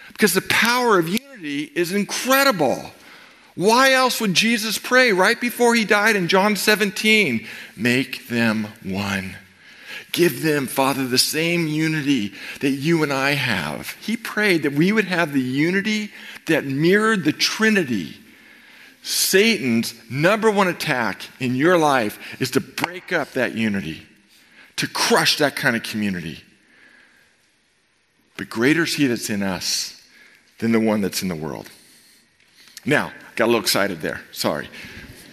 Because 0.10 0.34
the 0.34 0.42
power 0.42 1.00
of 1.00 1.10
unity 1.10 1.72
is 1.76 1.92
incredible. 1.92 2.92
Why 3.56 3.94
else 3.94 4.22
would 4.22 4.36
Jesus 4.36 4.78
pray 4.78 5.12
right 5.12 5.40
before 5.42 5.74
he 5.74 5.84
died 5.84 6.16
in 6.16 6.28
John 6.28 6.56
17? 6.56 7.48
Make 7.76 8.28
them 8.28 8.68
one. 8.84 9.36
Give 10.12 10.44
them, 10.44 10.68
Father, 10.68 11.08
the 11.08 11.18
same 11.18 11.68
unity 11.68 12.34
that 12.60 12.70
you 12.70 13.02
and 13.02 13.12
I 13.12 13.32
have. 13.32 13.92
He 14.00 14.16
prayed 14.16 14.62
that 14.64 14.74
we 14.74 14.92
would 14.92 15.06
have 15.06 15.34
the 15.34 15.42
unity 15.42 16.12
that 16.48 16.66
mirrored 16.66 17.24
the 17.24 17.32
Trinity. 17.32 18.18
Satan's 19.04 19.94
number 20.10 20.52
one 20.52 20.68
attack 20.68 21.22
in 21.40 21.56
your 21.56 21.78
life 21.78 22.42
is 22.42 22.52
to 22.52 22.60
break 22.60 23.14
up 23.14 23.32
that 23.32 23.56
unity, 23.56 24.06
to 24.76 24.88
crush 24.88 25.38
that 25.38 25.56
kind 25.56 25.76
of 25.76 25.84
community. 25.84 26.44
But 28.36 28.50
greater 28.50 28.84
is 28.84 28.96
He 28.96 29.08
that's 29.08 29.30
in 29.30 29.44
us 29.44 30.02
than 30.60 30.72
the 30.72 30.80
one 30.80 31.02
that's 31.02 31.22
in 31.22 31.28
the 31.28 31.36
world. 31.36 31.70
Now, 32.86 33.12
got 33.36 33.46
a 33.46 33.48
little 33.48 33.62
excited 33.62 34.02
there. 34.02 34.22
Sorry. 34.32 34.70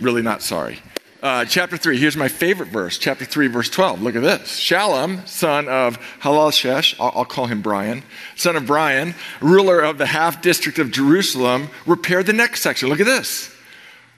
Really 0.01 0.23
not 0.23 0.43
sorry. 0.43 0.81
Uh, 1.25 1.43
chapter 1.43 1.79
3, 1.79 1.97
here's 1.97 2.19
my 2.19 2.29
favorite 2.29 2.69
verse, 2.69 2.99
chapter 2.99 3.25
3, 3.25 3.47
verse 3.47 3.71
12. 3.71 4.03
Look 4.03 4.15
at 4.15 4.21
this. 4.21 4.61
Shallum, 4.61 5.27
son 5.27 5.69
of 5.69 5.99
Hallohesh, 6.21 6.97
I'll, 7.01 7.13
I'll 7.15 7.25
call 7.25 7.47
him 7.47 7.63
Brian, 7.63 8.03
son 8.37 8.57
of 8.57 8.67
Brian, 8.67 9.15
ruler 9.41 9.81
of 9.81 9.97
the 9.97 10.05
half 10.05 10.43
district 10.43 10.79
of 10.79 10.91
Jerusalem, 10.91 11.71
repaired 11.87 12.27
the 12.27 12.35
next 12.35 12.61
section. 12.61 12.91
Look 12.91 13.01
at 13.01 13.07
this. 13.07 13.51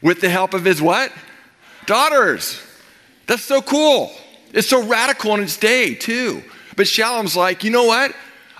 With 0.02 0.20
the 0.20 0.28
help 0.28 0.52
of 0.52 0.64
his 0.64 0.82
what? 0.82 1.12
Daughters. 1.86 2.60
That's 3.28 3.44
so 3.44 3.62
cool. 3.62 4.10
It's 4.52 4.68
so 4.68 4.84
radical 4.84 5.32
in 5.34 5.44
its 5.44 5.56
day, 5.56 5.94
too. 5.94 6.42
But 6.74 6.86
Shallum's 6.86 7.36
like, 7.36 7.62
you 7.62 7.70
know 7.70 7.84
what? 7.84 8.16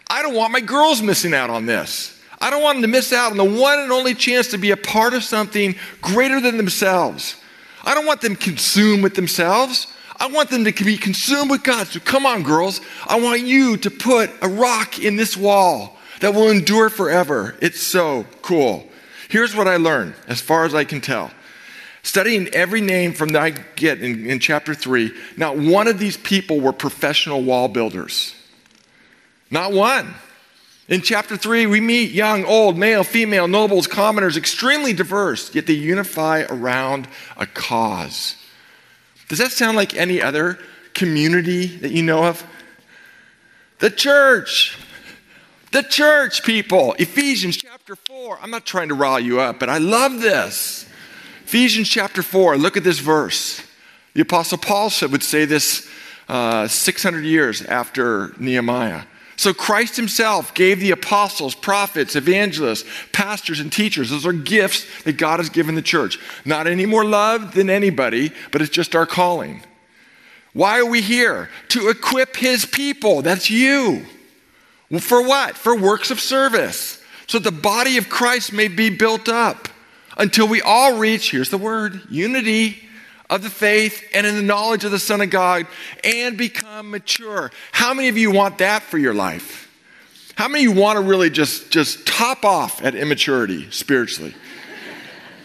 I 0.08 0.22
don't 0.22 0.36
want 0.36 0.52
my 0.52 0.60
girls 0.60 1.02
missing 1.02 1.34
out 1.34 1.50
on 1.50 1.66
this. 1.66 2.22
I 2.40 2.50
don't 2.50 2.62
want 2.62 2.76
them 2.76 2.82
to 2.82 2.96
miss 2.96 3.12
out 3.12 3.32
on 3.32 3.38
the 3.38 3.60
one 3.60 3.80
and 3.80 3.90
only 3.90 4.14
chance 4.14 4.52
to 4.52 4.56
be 4.56 4.70
a 4.70 4.76
part 4.76 5.14
of 5.14 5.24
something 5.24 5.74
greater 6.00 6.40
than 6.40 6.58
themselves. 6.58 7.34
I 7.86 7.94
don't 7.94 8.04
want 8.04 8.20
them 8.20 8.36
consumed 8.36 9.02
with 9.02 9.14
themselves. 9.14 9.86
I 10.18 10.26
want 10.26 10.50
them 10.50 10.64
to 10.64 10.84
be 10.84 10.96
consumed 10.96 11.50
with 11.50 11.62
God. 11.62 11.86
So 11.86 12.00
come 12.00 12.26
on, 12.26 12.42
girls. 12.42 12.80
I 13.06 13.20
want 13.20 13.42
you 13.42 13.76
to 13.78 13.90
put 13.90 14.30
a 14.42 14.48
rock 14.48 14.98
in 14.98 15.16
this 15.16 15.36
wall 15.36 15.96
that 16.20 16.34
will 16.34 16.50
endure 16.50 16.90
forever. 16.90 17.54
It's 17.62 17.80
so 17.80 18.26
cool. 18.42 18.88
Here's 19.28 19.54
what 19.54 19.68
I 19.68 19.76
learned, 19.76 20.14
as 20.26 20.40
far 20.40 20.64
as 20.64 20.74
I 20.74 20.84
can 20.84 21.00
tell. 21.00 21.30
Studying 22.02 22.48
every 22.48 22.80
name 22.80 23.12
from 23.12 23.30
that 23.30 23.42
I 23.42 23.50
get 23.50 24.00
in, 24.00 24.26
in 24.26 24.38
chapter 24.38 24.74
3, 24.74 25.12
not 25.36 25.56
one 25.56 25.88
of 25.88 25.98
these 25.98 26.16
people 26.16 26.60
were 26.60 26.72
professional 26.72 27.42
wall 27.42 27.68
builders. 27.68 28.34
Not 29.50 29.72
one. 29.72 30.14
In 30.88 31.02
chapter 31.02 31.36
3, 31.36 31.66
we 31.66 31.80
meet 31.80 32.12
young, 32.12 32.44
old, 32.44 32.78
male, 32.78 33.02
female, 33.02 33.48
nobles, 33.48 33.88
commoners, 33.88 34.36
extremely 34.36 34.92
diverse, 34.92 35.52
yet 35.52 35.66
they 35.66 35.72
unify 35.72 36.44
around 36.48 37.08
a 37.36 37.46
cause. 37.46 38.36
Does 39.28 39.38
that 39.38 39.50
sound 39.50 39.76
like 39.76 39.96
any 39.96 40.22
other 40.22 40.60
community 40.94 41.66
that 41.66 41.90
you 41.90 42.04
know 42.04 42.24
of? 42.24 42.44
The 43.80 43.90
church. 43.90 44.78
The 45.72 45.82
church, 45.82 46.44
people. 46.44 46.94
Ephesians 47.00 47.56
chapter 47.56 47.96
4. 47.96 48.38
I'm 48.40 48.52
not 48.52 48.64
trying 48.64 48.88
to 48.88 48.94
rile 48.94 49.18
you 49.18 49.40
up, 49.40 49.58
but 49.58 49.68
I 49.68 49.78
love 49.78 50.20
this. 50.20 50.88
Ephesians 51.44 51.88
chapter 51.88 52.22
4. 52.22 52.56
Look 52.58 52.76
at 52.76 52.84
this 52.84 53.00
verse. 53.00 53.60
The 54.14 54.22
Apostle 54.22 54.58
Paul 54.58 54.92
would 55.02 55.24
say 55.24 55.46
this 55.46 55.88
uh, 56.28 56.68
600 56.68 57.24
years 57.24 57.62
after 57.62 58.32
Nehemiah. 58.38 59.02
So 59.36 59.52
Christ 59.52 59.96
himself 59.96 60.54
gave 60.54 60.80
the 60.80 60.92
apostles, 60.92 61.54
prophets, 61.54 62.16
evangelists, 62.16 62.88
pastors, 63.12 63.60
and 63.60 63.70
teachers. 63.70 64.08
Those 64.08 64.26
are 64.26 64.32
gifts 64.32 64.86
that 65.02 65.18
God 65.18 65.40
has 65.40 65.50
given 65.50 65.74
the 65.74 65.82
church. 65.82 66.18
Not 66.44 66.66
any 66.66 66.86
more 66.86 67.04
loved 67.04 67.54
than 67.54 67.68
anybody, 67.68 68.32
but 68.50 68.62
it's 68.62 68.70
just 68.70 68.96
our 68.96 69.06
calling. 69.06 69.62
Why 70.54 70.78
are 70.78 70.86
we 70.86 71.02
here? 71.02 71.50
To 71.68 71.90
equip 71.90 72.36
his 72.36 72.64
people. 72.64 73.20
That's 73.20 73.50
you. 73.50 74.06
Well, 74.90 75.00
for 75.00 75.22
what? 75.26 75.56
For 75.56 75.76
works 75.76 76.10
of 76.10 76.18
service. 76.18 77.02
So 77.26 77.38
the 77.38 77.52
body 77.52 77.98
of 77.98 78.08
Christ 78.08 78.54
may 78.54 78.68
be 78.68 78.88
built 78.88 79.28
up 79.28 79.68
until 80.16 80.48
we 80.48 80.62
all 80.62 80.98
reach, 80.98 81.30
here's 81.30 81.50
the 81.50 81.58
word, 81.58 82.00
unity 82.08 82.82
of 83.28 83.42
the 83.42 83.50
faith 83.50 84.04
and 84.14 84.26
in 84.26 84.36
the 84.36 84.42
knowledge 84.42 84.84
of 84.84 84.90
the 84.90 84.98
Son 84.98 85.20
of 85.20 85.30
God 85.30 85.66
and 86.04 86.38
become 86.38 86.90
mature. 86.90 87.50
How 87.72 87.92
many 87.94 88.08
of 88.08 88.16
you 88.16 88.30
want 88.30 88.58
that 88.58 88.82
for 88.82 88.98
your 88.98 89.14
life? 89.14 89.64
How 90.36 90.48
many 90.48 90.66
of 90.66 90.74
you 90.74 90.80
want 90.80 90.98
to 90.98 91.02
really 91.02 91.30
just, 91.30 91.70
just 91.70 92.06
top 92.06 92.44
off 92.44 92.84
at 92.84 92.94
immaturity 92.94 93.70
spiritually? 93.70 94.34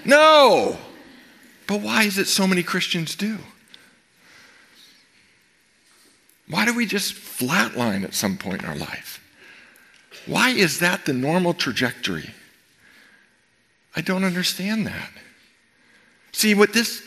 No. 0.04 0.80
But 1.68 1.82
why 1.82 2.06
is 2.06 2.18
it 2.18 2.26
so 2.26 2.48
many 2.48 2.64
Christians 2.64 3.16
do? 3.16 3.38
Why 6.50 6.66
do 6.66 6.74
we 6.74 6.88
just 6.88 7.14
flatline 7.14 8.04
at 8.04 8.16
some 8.16 8.36
point 8.36 8.64
in 8.64 8.68
our 8.68 8.76
life? 8.76 9.24
Why 10.26 10.50
is 10.50 10.80
that 10.80 11.06
the 11.06 11.14
normal 11.14 11.54
trajectory? 11.54 12.32
I 13.96 14.02
don't 14.02 14.24
understand 14.24 14.86
that. 14.88 15.12
See, 16.32 16.54
what 16.54 16.74
this 16.74 17.02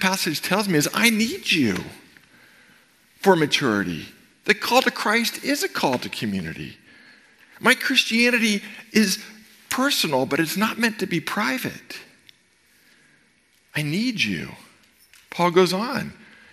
passage 0.00 0.40
tells 0.40 0.68
me 0.68 0.78
is 0.78 0.88
I 0.94 1.10
need 1.10 1.50
you 1.50 1.78
for 3.20 3.34
maturity. 3.36 4.06
The 4.44 4.54
call 4.54 4.82
to 4.82 4.90
Christ 4.90 5.44
is 5.44 5.62
a 5.62 5.68
call 5.68 5.98
to 5.98 6.08
community. 6.08 6.78
My 7.60 7.74
Christianity 7.74 8.62
is 8.92 9.22
personal, 9.68 10.26
but 10.26 10.40
it's 10.40 10.56
not 10.56 10.78
meant 10.78 10.98
to 11.00 11.06
be 11.06 11.20
private. 11.20 11.98
I 13.74 13.82
need 13.82 14.22
you. 14.22 14.50
Paul 15.30 15.50
goes 15.50 15.72
on. 15.72 16.12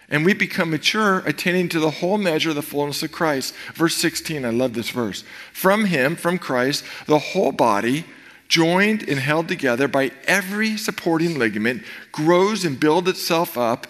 And 0.09 0.23
we 0.23 0.33
become 0.35 0.69
mature, 0.69 1.19
attaining 1.25 1.69
to 1.69 1.79
the 1.79 1.89
whole 1.89 2.19
measure 2.19 2.49
of 2.49 2.55
the 2.55 2.61
fullness 2.61 3.01
of 3.01 3.11
Christ. 3.11 3.55
Verse 3.73 3.95
16, 3.95 4.45
I 4.45 4.49
love 4.49 4.73
this 4.73 4.89
verse. 4.89 5.23
From 5.51 5.85
him, 5.85 6.15
from 6.15 6.38
Christ, 6.38 6.83
the 7.07 7.17
whole 7.17 7.51
body 7.51 8.05
joined 8.47 9.08
and 9.08 9.19
held 9.19 9.47
together 9.47 9.88
by 9.88 10.12
every 10.25 10.77
supporting 10.77 11.38
ligament, 11.38 11.84
grows 12.12 12.65
and 12.65 12.79
builds 12.79 13.10
itself 13.10 13.58
up 13.58 13.88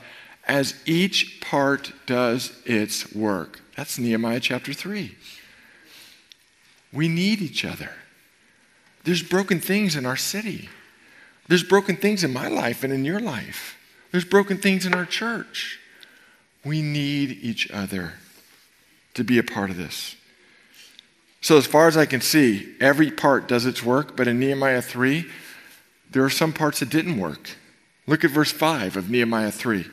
as 0.48 0.76
each 0.86 1.42
part 1.42 1.92
does 2.06 2.54
its 2.66 3.14
work. 3.14 3.62
That's 3.76 3.98
Nehemiah 3.98 4.40
chapter 4.40 4.74
3. 4.74 5.16
We 6.94 7.08
need 7.08 7.42
each 7.42 7.66
other. 7.66 7.92
There's 9.04 9.24
broken 9.24 9.60
things 9.60 9.96
in 9.96 10.06
our 10.06 10.16
city. 10.16 10.70
There's 11.48 11.64
broken 11.64 11.98
things 11.98 12.24
in 12.24 12.34
my 12.34 12.48
life 12.48 12.84
and 12.84 12.92
in 12.92 13.06
your 13.06 13.20
life. 13.20 13.78
There's 14.12 14.26
broken 14.26 14.58
things 14.58 14.86
in 14.86 14.94
our 14.94 15.06
church. 15.06 15.80
We 16.64 16.82
need 16.82 17.32
each 17.42 17.70
other 17.70 18.14
to 19.14 19.24
be 19.24 19.38
a 19.38 19.44
part 19.44 19.70
of 19.70 19.78
this. 19.78 20.16
So, 21.46 21.60
as 21.60 21.68
far 21.68 21.88
as 21.88 21.96
I 21.96 22.08
can 22.08 22.22
see, 22.22 22.74
every 22.80 23.12
part 23.12 23.48
does 23.48 23.68
its 23.68 23.84
work, 23.84 24.18
but 24.18 24.28
in 24.28 24.40
Nehemiah 24.40 24.82
3, 24.82 25.28
there 26.10 26.24
are 26.24 26.30
some 26.32 26.52
parts 26.52 26.80
that 26.80 26.90
didn't 26.90 27.20
work. 27.20 27.52
Look 28.08 28.24
at 28.24 28.32
verse 28.32 28.52
5 28.52 28.98
of 28.98 29.12
Nehemiah 29.12 29.52
3. 29.52 29.86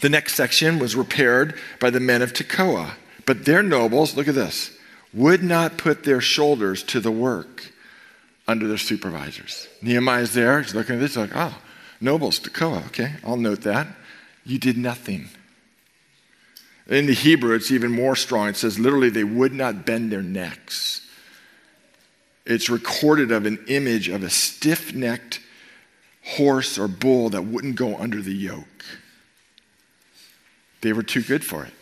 The 0.00 0.08
next 0.08 0.34
section 0.34 0.80
was 0.80 0.96
repaired 0.96 1.56
by 1.78 1.90
the 1.90 2.00
men 2.00 2.20
of 2.20 2.32
Tekoa, 2.32 2.94
but 3.26 3.44
their 3.44 3.62
nobles, 3.62 4.16
look 4.16 4.26
at 4.26 4.34
this, 4.34 4.76
would 5.14 5.44
not 5.44 5.78
put 5.78 6.02
their 6.02 6.20
shoulders 6.20 6.82
to 6.82 6.98
the 6.98 7.12
work 7.12 7.70
under 8.48 8.66
their 8.66 8.76
supervisors. 8.76 9.68
Nehemiah's 9.82 10.34
there, 10.34 10.60
he's 10.60 10.74
looking 10.74 10.96
at 10.96 11.00
this, 11.00 11.14
He's 11.14 11.30
like, 11.30 11.36
oh, 11.36 11.56
nobles, 12.00 12.40
Tekoa, 12.40 12.84
okay, 12.86 13.12
I'll 13.22 13.36
note 13.36 13.60
that. 13.60 13.86
You 14.44 14.58
did 14.58 14.76
nothing. 14.76 15.28
In 16.88 17.06
the 17.06 17.14
Hebrew, 17.14 17.54
it's 17.54 17.70
even 17.70 17.92
more 17.92 18.16
strong. 18.16 18.48
It 18.48 18.56
says 18.56 18.78
literally, 18.78 19.10
they 19.10 19.24
would 19.24 19.52
not 19.52 19.84
bend 19.84 20.10
their 20.10 20.22
necks. 20.22 21.06
It's 22.46 22.70
recorded 22.70 23.30
of 23.30 23.44
an 23.44 23.62
image 23.68 24.08
of 24.08 24.22
a 24.22 24.30
stiff 24.30 24.94
necked 24.94 25.40
horse 26.24 26.78
or 26.78 26.88
bull 26.88 27.28
that 27.30 27.42
wouldn't 27.42 27.76
go 27.76 27.96
under 27.96 28.22
the 28.22 28.32
yoke. 28.32 28.84
They 30.80 30.94
were 30.94 31.02
too 31.02 31.22
good 31.22 31.44
for 31.44 31.64
it. 31.64 31.72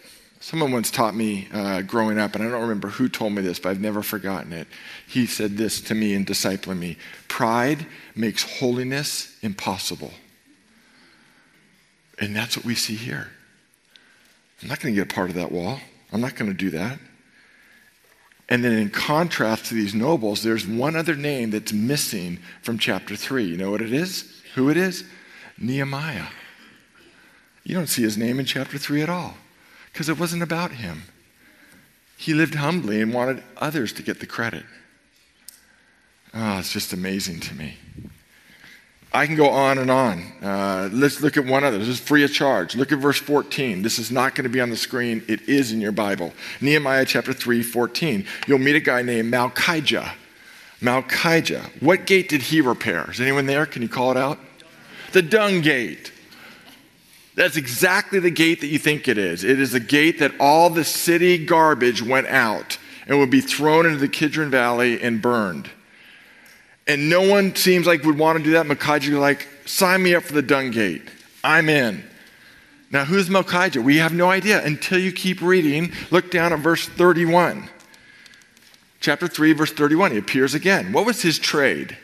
Someone 0.40 0.72
once 0.72 0.90
taught 0.90 1.14
me 1.14 1.48
uh, 1.52 1.82
growing 1.82 2.18
up, 2.18 2.34
and 2.34 2.44
I 2.44 2.50
don't 2.50 2.62
remember 2.62 2.88
who 2.88 3.08
told 3.08 3.32
me 3.32 3.42
this, 3.42 3.58
but 3.58 3.70
I've 3.70 3.80
never 3.80 4.02
forgotten 4.02 4.52
it. 4.52 4.68
He 5.06 5.26
said 5.26 5.56
this 5.56 5.80
to 5.82 5.94
me 5.94 6.14
in 6.14 6.24
discipling 6.24 6.78
me 6.78 6.98
Pride 7.28 7.86
makes 8.14 8.58
holiness 8.58 9.36
impossible. 9.42 10.12
And 12.18 12.34
that's 12.34 12.56
what 12.56 12.64
we 12.64 12.74
see 12.74 12.94
here. 12.94 13.30
I'm 14.62 14.68
not 14.68 14.80
going 14.80 14.94
to 14.94 15.00
get 15.00 15.10
a 15.10 15.14
part 15.14 15.30
of 15.30 15.36
that 15.36 15.52
wall. 15.52 15.78
I'm 16.12 16.20
not 16.20 16.36
going 16.36 16.50
to 16.50 16.56
do 16.56 16.70
that. 16.70 16.98
And 18.48 18.64
then, 18.64 18.72
in 18.72 18.90
contrast 18.90 19.66
to 19.66 19.74
these 19.74 19.94
nobles, 19.94 20.42
there's 20.42 20.66
one 20.66 20.94
other 20.94 21.16
name 21.16 21.50
that's 21.50 21.72
missing 21.72 22.38
from 22.62 22.78
chapter 22.78 23.16
3. 23.16 23.44
You 23.44 23.56
know 23.56 23.72
what 23.72 23.82
it 23.82 23.92
is? 23.92 24.40
Who 24.54 24.70
it 24.70 24.76
is? 24.76 25.04
Nehemiah. 25.58 26.28
You 27.64 27.74
don't 27.74 27.88
see 27.88 28.02
his 28.02 28.16
name 28.16 28.38
in 28.38 28.46
chapter 28.46 28.78
3 28.78 29.02
at 29.02 29.10
all 29.10 29.34
because 29.92 30.08
it 30.08 30.18
wasn't 30.18 30.42
about 30.42 30.70
him. 30.70 31.02
He 32.16 32.32
lived 32.32 32.54
humbly 32.54 33.02
and 33.02 33.12
wanted 33.12 33.42
others 33.56 33.92
to 33.94 34.02
get 34.02 34.20
the 34.20 34.26
credit. 34.26 34.64
Oh, 36.32 36.58
it's 36.58 36.72
just 36.72 36.92
amazing 36.92 37.40
to 37.40 37.54
me. 37.54 37.76
I 39.16 39.26
can 39.26 39.34
go 39.34 39.48
on 39.48 39.78
and 39.78 39.90
on. 39.90 40.22
Uh, 40.42 40.90
let's 40.92 41.22
look 41.22 41.38
at 41.38 41.46
one 41.46 41.64
other. 41.64 41.78
This 41.78 41.88
is 41.88 41.98
free 41.98 42.22
of 42.22 42.34
charge. 42.34 42.76
Look 42.76 42.92
at 42.92 42.98
verse 42.98 43.18
14. 43.18 43.80
This 43.80 43.98
is 43.98 44.10
not 44.10 44.34
going 44.34 44.42
to 44.42 44.50
be 44.50 44.60
on 44.60 44.68
the 44.68 44.76
screen. 44.76 45.24
It 45.26 45.48
is 45.48 45.72
in 45.72 45.80
your 45.80 45.90
Bible. 45.90 46.34
Nehemiah 46.60 47.06
chapter 47.06 47.32
3, 47.32 47.62
14. 47.62 48.26
You'll 48.46 48.58
meet 48.58 48.76
a 48.76 48.80
guy 48.80 49.00
named 49.00 49.32
Malchijah. 49.32 50.12
Malchijah. 50.82 51.82
What 51.82 52.04
gate 52.04 52.28
did 52.28 52.42
he 52.42 52.60
repair? 52.60 53.10
Is 53.10 53.18
anyone 53.18 53.46
there? 53.46 53.64
Can 53.64 53.80
you 53.80 53.88
call 53.88 54.10
it 54.10 54.18
out? 54.18 54.38
The 55.12 55.22
dung 55.22 55.62
gate. 55.62 56.12
That's 57.36 57.56
exactly 57.56 58.18
the 58.18 58.30
gate 58.30 58.60
that 58.60 58.66
you 58.66 58.78
think 58.78 59.08
it 59.08 59.16
is. 59.16 59.44
It 59.44 59.58
is 59.58 59.72
the 59.72 59.80
gate 59.80 60.18
that 60.18 60.32
all 60.38 60.68
the 60.68 60.84
city 60.84 61.42
garbage 61.42 62.02
went 62.02 62.26
out 62.26 62.76
and 63.06 63.18
would 63.18 63.30
be 63.30 63.40
thrown 63.40 63.86
into 63.86 63.98
the 63.98 64.08
Kidron 64.08 64.50
Valley 64.50 65.00
and 65.00 65.22
burned. 65.22 65.70
And 66.86 67.10
no 67.10 67.22
one 67.22 67.54
seems 67.56 67.86
like 67.86 68.04
would 68.04 68.18
want 68.18 68.38
to 68.38 68.44
do 68.44 68.52
that. 68.52 68.66
Malchijah 68.66 69.18
like, 69.18 69.48
sign 69.64 70.02
me 70.02 70.14
up 70.14 70.22
for 70.22 70.34
the 70.34 70.42
dung 70.42 70.70
gate. 70.70 71.02
I'm 71.42 71.68
in. 71.68 72.04
Now, 72.90 73.04
who's 73.04 73.28
Malchijah? 73.28 73.82
We 73.82 73.96
have 73.96 74.12
no 74.12 74.30
idea 74.30 74.64
until 74.64 74.98
you 74.98 75.10
keep 75.12 75.42
reading. 75.42 75.92
Look 76.10 76.30
down 76.30 76.52
at 76.52 76.60
verse 76.60 76.86
31. 76.86 77.68
Chapter 79.00 79.26
3, 79.26 79.52
verse 79.52 79.72
31. 79.72 80.12
He 80.12 80.18
appears 80.18 80.54
again. 80.54 80.92
What 80.92 81.06
was 81.06 81.22
his 81.22 81.38
trade? 81.38 81.96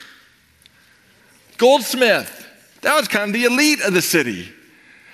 Goldsmith. 1.57 2.47
That 2.81 2.97
was 2.97 3.07
kind 3.07 3.29
of 3.29 3.33
the 3.33 3.45
elite 3.45 3.81
of 3.83 3.95
the 3.95 4.03
city. 4.03 4.49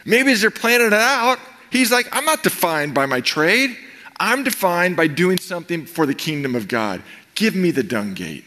Maybe 0.07 0.33
as 0.33 0.41
they're 0.41 0.51
planning 0.51 0.87
it 0.87 0.93
out, 0.95 1.39
he's 1.71 1.93
like, 1.93 2.09
I'm 2.13 2.25
not 2.25 2.43
defined 2.43 2.95
by 2.95 3.05
my 3.05 3.21
trade. 3.21 3.77
I'm 4.19 4.43
defined 4.43 4.97
by 4.97 5.07
doing 5.07 5.39
something 5.39 5.85
for 5.85 6.07
the 6.07 6.15
kingdom 6.15 6.55
of 6.55 6.67
God. 6.67 7.03
Give 7.35 7.55
me 7.55 7.71
the 7.71 7.83
dung 7.83 8.15
gate. 8.15 8.45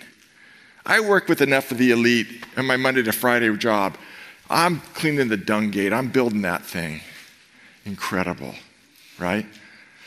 I 0.86 1.00
work 1.00 1.28
with 1.28 1.42
enough 1.42 1.72
of 1.72 1.78
the 1.78 1.92
elite 1.92 2.28
in 2.58 2.66
my 2.66 2.78
Monday 2.78 3.04
to 3.04 3.12
Friday 3.12 3.56
job. 3.58 3.98
I'm 4.50 4.80
cleaning 4.94 5.28
the 5.28 5.38
dung 5.38 5.72
gate, 5.72 5.94
I'm 5.94 6.10
building 6.10 6.42
that 6.42 6.64
thing. 6.64 7.02
incredible, 7.86 8.54
right? 9.18 9.46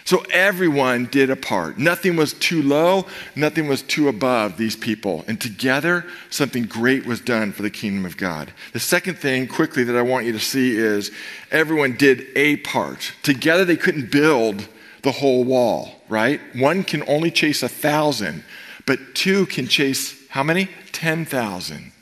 So 0.04 0.22
everyone 0.30 1.06
did 1.06 1.30
a 1.30 1.36
part. 1.36 1.78
Nothing 1.78 2.14
was 2.14 2.34
too 2.34 2.62
low, 2.62 3.06
nothing 3.34 3.66
was 3.66 3.80
too 3.80 4.08
above 4.08 4.58
these 4.58 4.76
people. 4.76 5.24
And 5.26 5.40
together, 5.40 6.04
something 6.28 6.64
great 6.64 7.06
was 7.06 7.20
done 7.20 7.52
for 7.52 7.62
the 7.62 7.70
kingdom 7.70 8.04
of 8.04 8.18
God. 8.18 8.52
The 8.74 8.80
second 8.80 9.18
thing, 9.18 9.48
quickly, 9.48 9.82
that 9.84 9.96
I 9.96 10.02
want 10.02 10.26
you 10.26 10.32
to 10.32 10.40
see 10.40 10.76
is 10.76 11.10
everyone 11.50 11.96
did 11.96 12.26
a 12.36 12.56
part. 12.58 13.12
Together, 13.22 13.64
they 13.64 13.78
couldn't 13.78 14.10
build 14.10 14.68
the 15.02 15.12
whole 15.12 15.42
wall, 15.42 16.02
right? 16.08 16.40
One 16.54 16.84
can 16.84 17.02
only 17.08 17.30
chase 17.30 17.62
a 17.62 17.68
thousand, 17.68 18.44
but 18.84 19.14
two 19.14 19.46
can 19.46 19.68
chase 19.68 20.23
how 20.34 20.42
many? 20.42 20.68
10,000. 20.90 21.92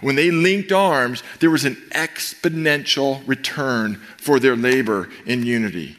When 0.00 0.14
they 0.14 0.30
linked 0.30 0.70
arms, 0.70 1.24
there 1.40 1.50
was 1.50 1.64
an 1.64 1.74
exponential 1.90 3.20
return 3.26 3.96
for 4.16 4.38
their 4.38 4.54
labor 4.54 5.08
in 5.26 5.44
unity. 5.44 5.96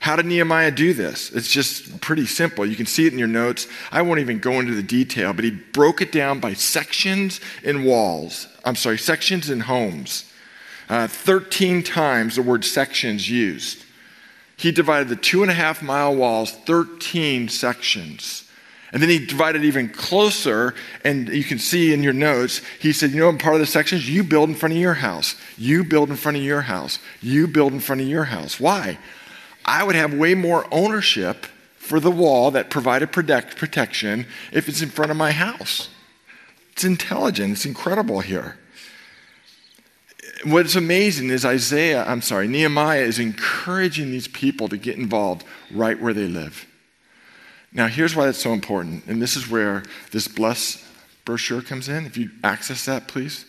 How 0.00 0.16
did 0.16 0.26
Nehemiah 0.26 0.70
do 0.70 0.92
this? 0.92 1.30
It's 1.30 1.48
just 1.48 1.98
pretty 2.02 2.26
simple. 2.26 2.66
You 2.66 2.76
can 2.76 2.84
see 2.84 3.06
it 3.06 3.14
in 3.14 3.18
your 3.18 3.26
notes. 3.26 3.68
I 3.90 4.02
won't 4.02 4.20
even 4.20 4.38
go 4.38 4.60
into 4.60 4.74
the 4.74 4.82
detail, 4.82 5.32
but 5.32 5.46
he 5.46 5.50
broke 5.50 6.02
it 6.02 6.12
down 6.12 6.40
by 6.40 6.52
sections 6.52 7.40
and 7.64 7.86
walls. 7.86 8.46
I'm 8.62 8.76
sorry, 8.76 8.98
sections 8.98 9.48
and 9.48 9.62
homes. 9.62 10.30
Uh, 10.90 11.06
13 11.06 11.82
times 11.82 12.36
the 12.36 12.42
word 12.42 12.66
sections 12.66 13.30
used. 13.30 13.82
He 14.58 14.72
divided 14.72 15.08
the 15.08 15.16
two 15.16 15.40
and 15.40 15.50
a 15.50 15.54
half 15.54 15.82
mile 15.82 16.14
walls 16.14 16.52
13 16.52 17.48
sections. 17.48 18.49
And 18.92 19.00
then 19.00 19.08
he 19.08 19.24
divided 19.24 19.64
even 19.64 19.88
closer, 19.88 20.74
and 21.04 21.28
you 21.28 21.44
can 21.44 21.58
see 21.58 21.92
in 21.92 22.02
your 22.02 22.12
notes, 22.12 22.60
he 22.80 22.92
said, 22.92 23.12
You 23.12 23.20
know, 23.20 23.36
part 23.36 23.54
of 23.54 23.60
the 23.60 23.66
sections, 23.66 24.10
you 24.10 24.24
build 24.24 24.48
in 24.48 24.56
front 24.56 24.74
of 24.74 24.80
your 24.80 24.94
house. 24.94 25.36
You 25.56 25.84
build 25.84 26.10
in 26.10 26.16
front 26.16 26.36
of 26.36 26.42
your 26.42 26.62
house. 26.62 26.98
You 27.20 27.46
build 27.46 27.72
in 27.72 27.80
front 27.80 28.00
of 28.00 28.08
your 28.08 28.24
house. 28.24 28.58
Why? 28.58 28.98
I 29.64 29.84
would 29.84 29.94
have 29.94 30.12
way 30.12 30.34
more 30.34 30.66
ownership 30.72 31.46
for 31.76 32.00
the 32.00 32.10
wall 32.10 32.50
that 32.52 32.70
provided 32.70 33.12
protect, 33.12 33.56
protection 33.56 34.26
if 34.52 34.68
it's 34.68 34.82
in 34.82 34.90
front 34.90 35.10
of 35.10 35.16
my 35.16 35.32
house. 35.32 35.88
It's 36.72 36.84
intelligent, 36.84 37.52
it's 37.52 37.66
incredible 37.66 38.20
here. 38.20 38.56
What's 40.44 40.74
amazing 40.74 41.30
is 41.30 41.44
Isaiah, 41.44 42.04
I'm 42.06 42.22
sorry, 42.22 42.48
Nehemiah 42.48 43.02
is 43.02 43.18
encouraging 43.18 44.10
these 44.10 44.28
people 44.28 44.68
to 44.68 44.76
get 44.76 44.96
involved 44.96 45.44
right 45.70 46.00
where 46.00 46.14
they 46.14 46.26
live. 46.26 46.66
Now, 47.72 47.86
here's 47.86 48.16
why 48.16 48.26
that's 48.26 48.38
so 48.38 48.52
important, 48.52 49.04
and 49.06 49.22
this 49.22 49.36
is 49.36 49.48
where 49.48 49.84
this 50.10 50.26
bless 50.26 50.84
brochure 51.24 51.62
comes 51.62 51.88
in. 51.88 52.04
If 52.06 52.16
you 52.16 52.30
access 52.42 52.84
that, 52.86 53.06
please. 53.06 53.44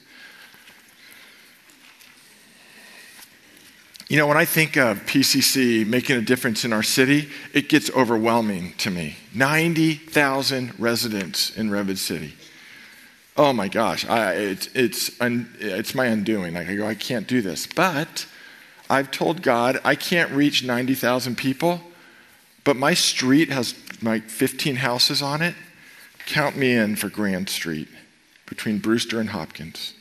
You 4.11 4.17
know, 4.17 4.27
when 4.27 4.37
I 4.37 4.43
think 4.43 4.75
of 4.75 4.99
PCC 5.05 5.87
making 5.87 6.17
a 6.17 6.21
difference 6.21 6.65
in 6.65 6.73
our 6.73 6.83
city, 6.83 7.29
it 7.53 7.69
gets 7.69 7.89
overwhelming 7.91 8.73
to 8.79 8.91
me. 8.91 9.15
90,000 9.33 10.77
residents 10.77 11.55
in 11.55 11.71
Redwood 11.71 11.97
City. 11.97 12.33
Oh 13.37 13.53
my 13.53 13.69
gosh, 13.69 14.05
I, 14.07 14.33
it, 14.33 14.69
it's, 14.75 15.19
un, 15.21 15.49
it's 15.59 15.95
my 15.95 16.07
undoing. 16.07 16.53
Like 16.53 16.67
I 16.67 16.75
go, 16.75 16.85
I 16.85 16.93
can't 16.93 17.25
do 17.25 17.41
this. 17.41 17.65
But 17.65 18.25
I've 18.89 19.09
told 19.11 19.41
God 19.41 19.79
I 19.85 19.95
can't 19.95 20.29
reach 20.31 20.61
90,000 20.61 21.37
people, 21.37 21.79
but 22.65 22.75
my 22.75 22.93
street 22.93 23.49
has 23.49 23.73
like 24.01 24.29
15 24.29 24.77
houses 24.77 25.21
on 25.21 25.41
it. 25.41 25.55
Count 26.25 26.55
me 26.55 26.73
in 26.73 26.95
for 26.95 27.09
Grand 27.09 27.49
Street 27.49 27.87
between 28.45 28.79
Brewster 28.79 29.19
and 29.19 29.29
Hopkins 29.29 29.93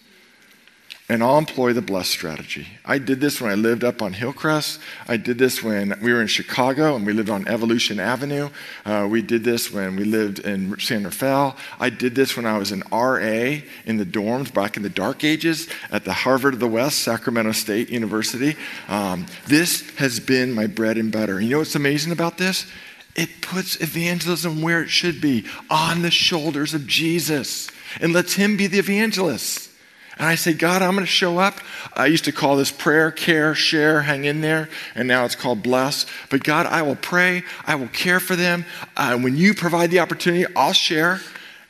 and 1.11 1.25
I'll 1.25 1.39
employ 1.39 1.73
the 1.73 1.83
blessed 1.83 2.13
strategy. 2.13 2.69
I 2.85 2.99
did 2.99 3.21
this 3.21 3.41
when 3.41 3.51
I 3.51 3.57
lived 3.57 3.83
up 3.83 4.01
on 4.01 4.13
Hillcrest. 4.13 4.79
I 5.09 5.17
did 5.17 5.39
this 5.39 5.61
when 5.61 5.99
we 6.01 6.13
were 6.13 6.21
in 6.21 6.29
Chicago 6.29 6.95
and 6.95 7.05
we 7.05 7.13
lived 7.13 7.29
on 7.29 7.49
Evolution 7.49 7.99
Avenue. 7.99 8.49
Uh, 8.87 9.09
we 9.11 9.21
did 9.21 9.43
this 9.43 9.73
when 9.73 9.97
we 9.97 10.05
lived 10.05 10.39
in 10.39 10.79
San 10.79 11.03
Rafael. 11.03 11.57
I 11.81 11.91
did 11.91 12.15
this 12.15 12.37
when 12.37 12.47
I 12.47 12.59
was 12.59 12.71
an 12.71 12.85
RA 12.93 13.59
in 13.87 13.97
the 13.97 14.07
dorms 14.07 14.55
back 14.55 14.77
in 14.77 14.85
the 14.85 14.89
dark 14.89 15.25
ages 15.25 15.69
at 15.91 16.05
the 16.05 16.13
Harvard 16.13 16.55
of 16.55 16.61
the 16.61 16.69
West, 16.69 17.01
Sacramento 17.01 17.53
State 17.53 17.91
University. 17.91 18.55
Um, 18.87 19.27
this 19.49 19.91
has 19.97 20.21
been 20.21 20.53
my 20.53 20.69
bread 20.69 20.97
and 20.97 21.11
butter. 21.11 21.41
You 21.41 21.51
know 21.51 21.59
what's 21.59 21.75
amazing 21.75 22.13
about 22.13 22.39
this? 22.39 22.71
It 23.17 23.41
puts 23.41 23.81
evangelism 23.81 24.63
where 24.63 24.83
it 24.83 24.91
should 24.91 25.21
be, 25.21 25.45
on 25.69 26.03
the 26.03 26.11
shoulders 26.11 26.75
of 26.75 26.87
Jesus, 26.87 27.71
and 28.01 28.13
lets 28.13 28.35
Him 28.35 28.57
be 28.57 28.67
the 28.67 28.79
evangelist. 28.79 29.71
And 30.21 30.29
I 30.29 30.35
say, 30.35 30.53
God, 30.53 30.83
I'm 30.83 30.93
going 30.93 31.07
to 31.07 31.11
show 31.11 31.39
up. 31.39 31.61
I 31.95 32.05
used 32.05 32.27
to 32.27 32.33
call 32.33 32.57
this 32.57 32.71
prayer, 32.71 33.11
care, 33.11 33.55
share, 33.55 34.03
hang 34.03 34.27
in 34.27 34.43
there, 34.43 34.69
and 34.95 35.09
now 35.09 35.25
it's 35.25 35.35
called 35.35 35.63
bless. 35.63 36.05
But 36.29 36.45
God, 36.45 36.67
I 36.67 36.83
will 36.83 36.97
pray. 36.97 37.43
I 37.67 37.75
will 37.77 37.89
care 37.89 38.21
for 38.21 38.37
them. 38.37 38.67
Uh, 38.97 39.19
when 39.19 39.39
you 39.39 39.55
provide 39.55 39.91
the 39.91 40.01
opportunity, 40.01 40.45
I'll 40.55 40.75
share. 40.75 41.21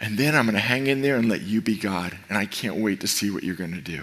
And 0.00 0.18
then 0.18 0.34
I'm 0.34 0.46
going 0.46 0.54
to 0.54 0.60
hang 0.60 0.88
in 0.88 1.00
there 1.00 1.16
and 1.16 1.28
let 1.28 1.42
you 1.42 1.60
be 1.60 1.76
God. 1.76 2.18
And 2.28 2.36
I 2.36 2.46
can't 2.46 2.76
wait 2.76 3.00
to 3.02 3.06
see 3.06 3.30
what 3.30 3.44
you're 3.44 3.54
going 3.54 3.74
to 3.74 3.80
do. 3.80 4.02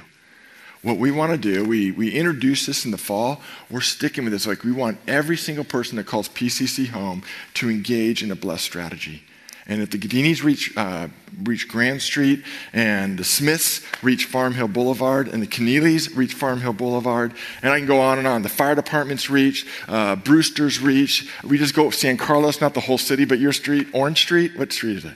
What 0.84 0.98
we 0.98 1.12
want 1.12 1.32
to 1.32 1.38
do, 1.38 1.66
we, 1.66 1.92
we 1.92 2.12
introduced 2.12 2.68
this 2.68 2.86
in 2.86 2.92
the 2.92 2.98
fall. 2.98 3.42
We're 3.70 3.82
sticking 3.82 4.24
with 4.24 4.34
this. 4.34 4.46
Like, 4.46 4.64
we 4.64 4.72
want 4.72 5.00
every 5.08 5.38
single 5.38 5.66
person 5.66 5.98
that 5.98 6.06
calls 6.06 6.30
PCC 6.30 6.88
home 6.90 7.24
to 7.56 7.70
engage 7.70 8.24
in 8.24 8.32
a 8.32 8.36
blessed 8.36 8.64
strategy. 8.64 9.24
And 9.70 9.82
if 9.82 9.90
the 9.90 9.98
Gadinis 9.98 10.44
reach, 10.44 10.76
uh, 10.78 11.10
reach 11.44 11.68
Grand 11.68 12.02
Street, 12.02 12.44
and 12.72 13.20
the 13.20 13.26
Smiths 13.26 13.82
reach 14.02 14.26
Farm 14.26 14.54
Hill 14.54 14.70
Boulevard, 14.70 15.28
and 15.28 15.42
the 15.44 15.48
Keneally's 15.48 16.16
reach 16.16 16.34
Farm 16.34 16.62
Hill 16.62 16.72
Boulevard, 16.72 17.34
and 17.62 17.74
I 17.74 17.80
can 17.80 17.88
go 17.88 18.00
on 18.00 18.18
and 18.18 18.26
on. 18.26 18.44
The 18.44 18.50
fire 18.50 18.76
departments 18.76 19.30
reach, 19.30 19.68
uh, 19.90 20.16
Brewster's 20.16 20.80
reach. 20.80 21.30
We 21.44 21.58
just 21.58 21.76
go 21.76 21.88
up 21.88 21.94
San 21.94 22.16
Carlos, 22.16 22.62
not 22.62 22.76
the 22.76 22.80
whole 22.80 22.98
city, 22.98 23.26
but 23.26 23.40
your 23.40 23.52
street, 23.52 23.88
Orange 23.92 24.22
Street. 24.22 24.58
What 24.58 24.72
street 24.72 24.98
is 24.98 25.06
it? 25.06 25.16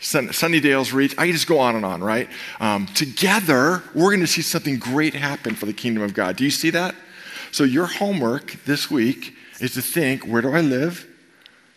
Sun, 0.00 0.28
Sunnydale's 0.28 0.92
reach. 0.92 1.14
I 1.18 1.30
just 1.30 1.46
go 1.46 1.58
on 1.58 1.76
and 1.76 1.84
on, 1.84 2.02
right? 2.02 2.28
Um, 2.58 2.86
together, 2.86 3.82
we're 3.94 4.10
going 4.10 4.20
to 4.20 4.26
see 4.26 4.42
something 4.42 4.78
great 4.78 5.14
happen 5.14 5.54
for 5.54 5.66
the 5.66 5.74
kingdom 5.74 6.02
of 6.02 6.14
God. 6.14 6.36
Do 6.36 6.44
you 6.44 6.50
see 6.50 6.70
that? 6.70 6.94
So, 7.52 7.64
your 7.64 7.86
homework 7.86 8.52
this 8.64 8.90
week 8.90 9.34
is 9.60 9.74
to 9.74 9.82
think 9.82 10.26
where 10.26 10.40
do 10.40 10.52
I 10.52 10.62
live? 10.62 11.06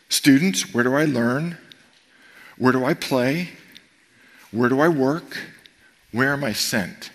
Students, 0.08 0.74
where 0.74 0.84
do 0.84 0.96
I 0.96 1.06
learn? 1.06 1.58
Where 2.58 2.72
do 2.72 2.86
I 2.86 2.94
play? 2.94 3.50
Where 4.52 4.70
do 4.70 4.80
I 4.80 4.88
work? 4.88 5.38
Where 6.12 6.32
am 6.32 6.44
I 6.44 6.54
sent? 6.54 7.10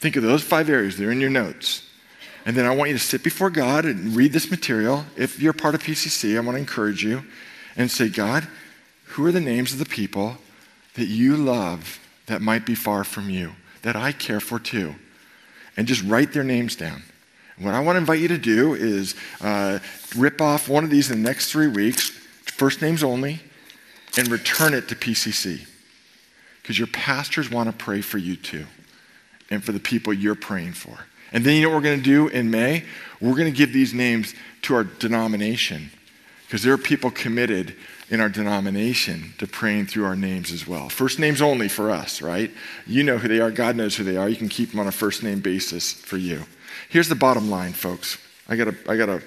Think 0.00 0.16
of 0.16 0.22
those 0.22 0.42
five 0.42 0.68
areas. 0.68 0.98
They're 0.98 1.12
in 1.12 1.20
your 1.20 1.30
notes. 1.30 1.88
And 2.44 2.56
then 2.56 2.66
I 2.66 2.74
want 2.74 2.90
you 2.90 2.98
to 2.98 3.02
sit 3.02 3.22
before 3.22 3.50
God 3.50 3.84
and 3.84 4.14
read 4.14 4.32
this 4.32 4.50
material. 4.50 5.04
If 5.16 5.40
you're 5.40 5.52
part 5.52 5.74
of 5.74 5.82
PCC, 5.82 6.36
I 6.36 6.40
want 6.40 6.56
to 6.56 6.60
encourage 6.60 7.02
you 7.02 7.24
and 7.76 7.90
say, 7.90 8.08
God, 8.08 8.46
who 9.16 9.24
are 9.24 9.32
the 9.32 9.40
names 9.40 9.72
of 9.72 9.78
the 9.78 9.86
people 9.86 10.36
that 10.92 11.06
you 11.06 11.38
love 11.38 11.98
that 12.26 12.42
might 12.42 12.66
be 12.66 12.74
far 12.74 13.02
from 13.02 13.30
you, 13.30 13.52
that 13.80 13.96
I 13.96 14.12
care 14.12 14.40
for 14.40 14.58
too? 14.58 14.94
And 15.74 15.88
just 15.88 16.02
write 16.04 16.34
their 16.34 16.44
names 16.44 16.76
down. 16.76 17.02
What 17.58 17.72
I 17.72 17.80
want 17.80 17.96
to 17.96 18.00
invite 18.00 18.20
you 18.20 18.28
to 18.28 18.36
do 18.36 18.74
is 18.74 19.14
uh, 19.40 19.78
rip 20.14 20.42
off 20.42 20.68
one 20.68 20.84
of 20.84 20.90
these 20.90 21.10
in 21.10 21.22
the 21.22 21.28
next 21.28 21.50
three 21.50 21.66
weeks, 21.66 22.10
first 22.10 22.82
names 22.82 23.02
only, 23.02 23.40
and 24.18 24.28
return 24.28 24.74
it 24.74 24.86
to 24.88 24.94
PCC. 24.94 25.66
Because 26.60 26.78
your 26.78 26.88
pastors 26.88 27.50
want 27.50 27.70
to 27.70 27.74
pray 27.74 28.02
for 28.02 28.18
you 28.18 28.36
too, 28.36 28.66
and 29.50 29.64
for 29.64 29.72
the 29.72 29.80
people 29.80 30.12
you're 30.12 30.34
praying 30.34 30.72
for. 30.72 30.98
And 31.32 31.42
then 31.42 31.56
you 31.56 31.62
know 31.62 31.68
what 31.70 31.76
we're 31.76 31.88
going 31.88 31.98
to 32.00 32.04
do 32.04 32.28
in 32.28 32.50
May? 32.50 32.84
We're 33.18 33.32
going 33.32 33.50
to 33.50 33.58
give 33.58 33.72
these 33.72 33.94
names 33.94 34.34
to 34.62 34.74
our 34.74 34.84
denomination, 34.84 35.90
because 36.46 36.62
there 36.62 36.74
are 36.74 36.78
people 36.78 37.10
committed 37.10 37.74
in 38.08 38.20
our 38.20 38.28
denomination 38.28 39.34
to 39.38 39.46
praying 39.46 39.86
through 39.86 40.04
our 40.04 40.16
names 40.16 40.52
as 40.52 40.66
well. 40.66 40.88
First 40.88 41.18
names 41.18 41.42
only 41.42 41.68
for 41.68 41.90
us, 41.90 42.22
right? 42.22 42.50
You 42.86 43.02
know 43.02 43.18
who 43.18 43.28
they 43.28 43.40
are, 43.40 43.50
God 43.50 43.76
knows 43.76 43.96
who 43.96 44.04
they 44.04 44.16
are. 44.16 44.28
You 44.28 44.36
can 44.36 44.48
keep 44.48 44.70
them 44.70 44.80
on 44.80 44.86
a 44.86 44.92
first 44.92 45.22
name 45.22 45.40
basis 45.40 45.92
for 45.92 46.16
you. 46.16 46.44
Here's 46.88 47.08
the 47.08 47.14
bottom 47.16 47.50
line, 47.50 47.72
folks. 47.72 48.18
I 48.48 48.56
gotta, 48.56 48.76
I 48.88 48.96
gotta 48.96 49.22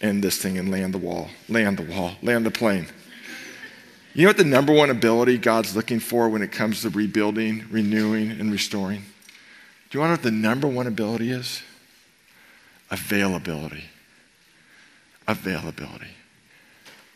end 0.00 0.22
this 0.24 0.38
thing 0.38 0.58
and 0.58 0.70
land 0.70 0.94
the 0.94 0.98
wall, 0.98 1.28
land 1.48 1.78
the 1.78 1.84
wall, 1.84 2.12
land 2.22 2.44
the 2.44 2.50
plane. 2.50 2.86
You 4.14 4.24
know 4.24 4.30
what 4.30 4.36
the 4.36 4.44
number 4.44 4.72
one 4.72 4.90
ability 4.90 5.38
God's 5.38 5.76
looking 5.76 6.00
for 6.00 6.28
when 6.28 6.42
it 6.42 6.50
comes 6.50 6.82
to 6.82 6.90
rebuilding, 6.90 7.66
renewing, 7.70 8.32
and 8.32 8.50
restoring? 8.50 9.04
Do 9.90 9.98
you 9.98 10.00
want 10.00 10.08
to 10.08 10.08
know 10.08 10.12
what 10.12 10.22
the 10.22 10.48
number 10.48 10.66
one 10.66 10.86
ability 10.88 11.30
is? 11.30 11.62
Availability. 12.90 13.84
Availability. 15.28 16.17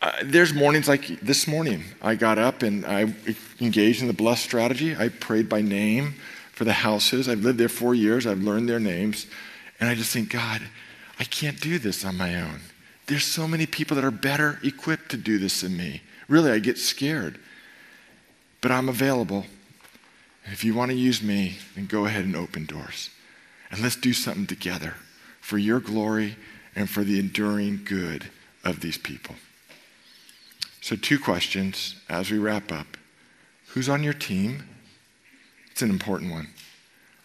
Uh, 0.03 0.11
there's 0.21 0.53
mornings 0.53 0.89
like 0.89 1.21
this 1.21 1.47
morning. 1.47 1.81
I 2.01 2.15
got 2.15 2.37
up 2.37 2.61
and 2.61 2.85
I 2.85 3.13
engaged 3.61 4.01
in 4.01 4.07
the 4.07 4.13
blessed 4.13 4.43
strategy. 4.43 4.93
I 4.93 5.07
prayed 5.07 5.47
by 5.47 5.61
name 5.61 6.15
for 6.51 6.65
the 6.65 6.73
houses. 6.73 7.29
I've 7.29 7.39
lived 7.39 7.57
there 7.57 7.69
four 7.69 7.95
years. 7.95 8.27
I've 8.27 8.41
learned 8.41 8.67
their 8.67 8.81
names. 8.81 9.27
And 9.79 9.89
I 9.89 9.95
just 9.95 10.11
think, 10.11 10.29
God, 10.29 10.61
I 11.21 11.23
can't 11.23 11.57
do 11.61 11.79
this 11.79 12.03
on 12.03 12.17
my 12.17 12.35
own. 12.41 12.59
There's 13.05 13.23
so 13.23 13.47
many 13.47 13.65
people 13.65 13.95
that 13.95 14.03
are 14.03 14.11
better 14.11 14.59
equipped 14.61 15.09
to 15.11 15.17
do 15.17 15.37
this 15.37 15.61
than 15.61 15.77
me. 15.77 16.01
Really, 16.27 16.51
I 16.51 16.59
get 16.59 16.77
scared. 16.77 17.39
But 18.59 18.71
I'm 18.71 18.89
available. 18.89 19.45
If 20.51 20.65
you 20.65 20.73
want 20.73 20.91
to 20.91 20.97
use 20.97 21.23
me, 21.23 21.59
then 21.75 21.85
go 21.85 22.07
ahead 22.07 22.25
and 22.25 22.35
open 22.35 22.65
doors. 22.65 23.09
And 23.71 23.81
let's 23.81 23.95
do 23.95 24.11
something 24.11 24.47
together 24.47 24.95
for 25.39 25.57
your 25.57 25.79
glory 25.79 26.35
and 26.75 26.89
for 26.89 27.05
the 27.05 27.19
enduring 27.19 27.85
good 27.85 28.29
of 28.65 28.81
these 28.81 28.97
people. 28.97 29.35
So, 30.83 30.97
two 30.97 31.17
questions 31.17 31.95
as 32.09 32.29
we 32.29 32.37
wrap 32.37 32.69
up 32.69 32.97
Who's 33.67 33.87
on 33.87 34.03
your 34.03 34.13
team? 34.13 34.63
It's 35.71 35.81
an 35.81 35.89
important 35.89 36.29
one. 36.29 36.49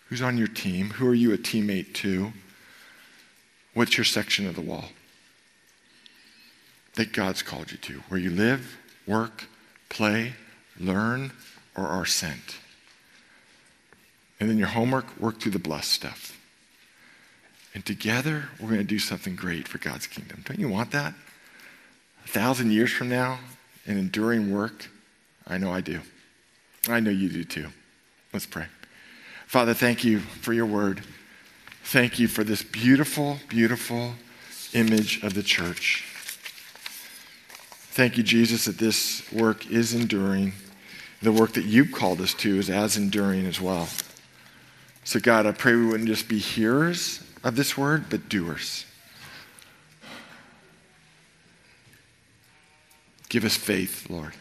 Who's 0.09 0.23
on 0.23 0.38
your 0.38 0.47
team? 0.47 0.90
Who 0.90 1.09
are 1.09 1.14
you 1.14 1.35
a 1.35 1.37
teammate 1.37 1.92
to? 1.94 2.33
What's 3.75 3.99
your 3.99 4.05
section 4.05 4.47
of 4.47 4.55
the 4.55 4.61
wall 4.61 4.90
that 6.94 7.12
God's 7.12 7.42
called 7.42 7.73
you 7.73 7.79
to? 7.79 7.94
Where 8.07 8.21
you 8.21 8.31
live, 8.31 8.79
work, 9.09 9.47
play, 9.88 10.35
learn, 10.79 11.33
or 11.77 11.85
are 11.85 12.07
sent? 12.07 12.59
And 14.38 14.49
then 14.49 14.57
your 14.57 14.68
homework, 14.68 15.18
work 15.18 15.40
through 15.40 15.53
the 15.53 15.59
blessed 15.59 15.90
stuff. 15.90 16.40
And 17.75 17.85
together, 17.85 18.51
we're 18.61 18.68
going 18.68 18.79
to 18.79 18.85
do 18.85 19.01
something 19.01 19.35
great 19.35 19.66
for 19.66 19.79
God's 19.79 20.07
kingdom. 20.07 20.44
Don't 20.47 20.61
you 20.61 20.68
want 20.68 20.92
that? 20.92 21.12
Thousand 22.28 22.72
years 22.72 22.92
from 22.92 23.08
now, 23.08 23.38
an 23.86 23.96
enduring 23.96 24.52
work? 24.52 24.90
I 25.46 25.56
know 25.56 25.72
I 25.72 25.80
do. 25.80 26.00
I 26.86 27.00
know 27.00 27.10
you 27.10 27.30
do 27.30 27.42
too. 27.42 27.68
Let's 28.34 28.44
pray. 28.44 28.66
Father, 29.46 29.72
thank 29.72 30.04
you 30.04 30.20
for 30.20 30.52
your 30.52 30.66
word. 30.66 31.02
Thank 31.84 32.18
you 32.18 32.28
for 32.28 32.44
this 32.44 32.62
beautiful, 32.62 33.38
beautiful 33.48 34.12
image 34.74 35.22
of 35.22 35.32
the 35.32 35.42
church. 35.42 36.04
Thank 37.92 38.18
you, 38.18 38.22
Jesus, 38.22 38.66
that 38.66 38.76
this 38.76 39.22
work 39.32 39.70
is 39.70 39.94
enduring. 39.94 40.52
The 41.22 41.32
work 41.32 41.54
that 41.54 41.64
you've 41.64 41.92
called 41.92 42.20
us 42.20 42.34
to 42.34 42.58
is 42.58 42.68
as 42.68 42.98
enduring 42.98 43.46
as 43.46 43.58
well. 43.58 43.88
So, 45.02 45.18
God, 45.18 45.46
I 45.46 45.52
pray 45.52 45.74
we 45.74 45.86
wouldn't 45.86 46.10
just 46.10 46.28
be 46.28 46.38
hearers 46.38 47.24
of 47.42 47.56
this 47.56 47.78
word, 47.78 48.10
but 48.10 48.28
doers. 48.28 48.84
Give 53.28 53.44
us 53.44 53.56
faith, 53.56 54.08
Lord. 54.08 54.32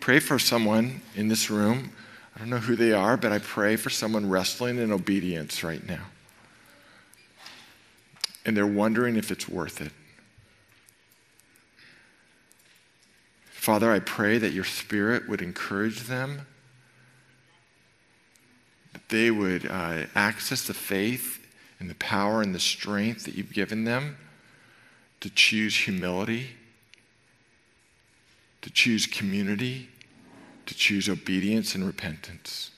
Pray 0.00 0.20
for 0.20 0.38
someone 0.38 1.02
in 1.16 1.28
this 1.28 1.50
room. 1.50 1.92
I 2.34 2.38
don't 2.38 2.50
know 2.50 2.58
who 2.58 2.76
they 2.76 2.92
are, 2.92 3.16
but 3.16 3.32
I 3.32 3.38
pray 3.38 3.76
for 3.76 3.90
someone 3.90 4.28
wrestling 4.28 4.78
in 4.78 4.92
obedience 4.92 5.64
right 5.64 5.84
now. 5.86 6.04
And 8.46 8.56
they're 8.56 8.66
wondering 8.66 9.16
if 9.16 9.30
it's 9.30 9.48
worth 9.48 9.80
it. 9.80 9.92
Father, 13.50 13.92
I 13.92 13.98
pray 13.98 14.38
that 14.38 14.52
your 14.52 14.64
spirit 14.64 15.28
would 15.28 15.42
encourage 15.42 16.04
them, 16.04 16.46
that 18.92 19.08
they 19.08 19.30
would 19.30 19.66
uh, 19.66 20.06
access 20.14 20.62
the 20.66 20.74
faith 20.74 21.46
and 21.80 21.90
the 21.90 21.96
power 21.96 22.40
and 22.40 22.54
the 22.54 22.60
strength 22.60 23.24
that 23.24 23.34
you've 23.34 23.52
given 23.52 23.84
them 23.84 24.16
to 25.20 25.28
choose 25.28 25.76
humility, 25.76 26.50
to 28.68 28.74
choose 28.74 29.06
community, 29.06 29.88
to 30.66 30.74
choose 30.74 31.08
obedience 31.08 31.74
and 31.74 31.86
repentance. 31.86 32.70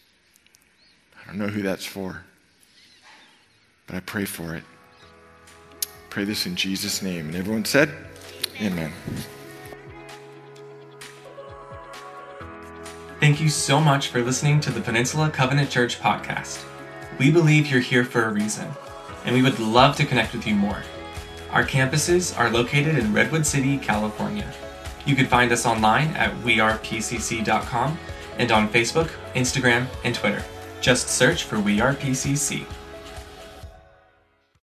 I 1.20 1.26
don't 1.26 1.37
know 1.37 1.48
who 1.48 1.62
that's 1.62 1.85
for, 1.85 2.22
but 3.88 3.96
I 3.96 4.00
pray 4.00 4.24
for 4.24 4.55
it. 4.55 4.62
Pray 6.09 6.22
this 6.22 6.46
in 6.46 6.55
Jesus' 6.55 7.03
name. 7.03 7.26
And 7.26 7.35
everyone 7.35 7.64
said, 7.64 7.90
Amen. 8.61 8.92
Thank 13.18 13.40
you 13.40 13.48
so 13.48 13.81
much 13.81 14.09
for 14.09 14.22
listening 14.22 14.61
to 14.61 14.70
the 14.70 14.81
Peninsula 14.81 15.29
Covenant 15.29 15.70
Church 15.70 15.98
podcast. 15.98 16.64
We 17.18 17.33
believe 17.33 17.66
you're 17.66 17.81
here 17.81 18.05
for 18.05 18.26
a 18.26 18.33
reason, 18.33 18.68
and 19.24 19.35
we 19.35 19.42
would 19.42 19.59
love 19.59 19.96
to 19.96 20.07
connect 20.07 20.35
with 20.35 20.46
you 20.46 20.55
more. 20.55 20.85
Our 21.50 21.64
campuses 21.64 22.38
are 22.38 22.48
located 22.48 22.96
in 22.96 23.12
Redwood 23.12 23.44
City, 23.44 23.76
California. 23.76 24.55
You 25.06 25.16
can 25.16 25.26
find 25.26 25.52
us 25.52 25.66
online 25.66 26.08
at 26.16 26.34
wearepcc.com 26.42 27.98
and 28.38 28.52
on 28.52 28.68
Facebook, 28.68 29.10
Instagram, 29.34 29.86
and 30.04 30.14
Twitter. 30.14 30.42
Just 30.80 31.08
search 31.08 31.44
for 31.44 31.60
We 31.60 31.80
Are 31.80 31.94
PCC. 31.94 32.64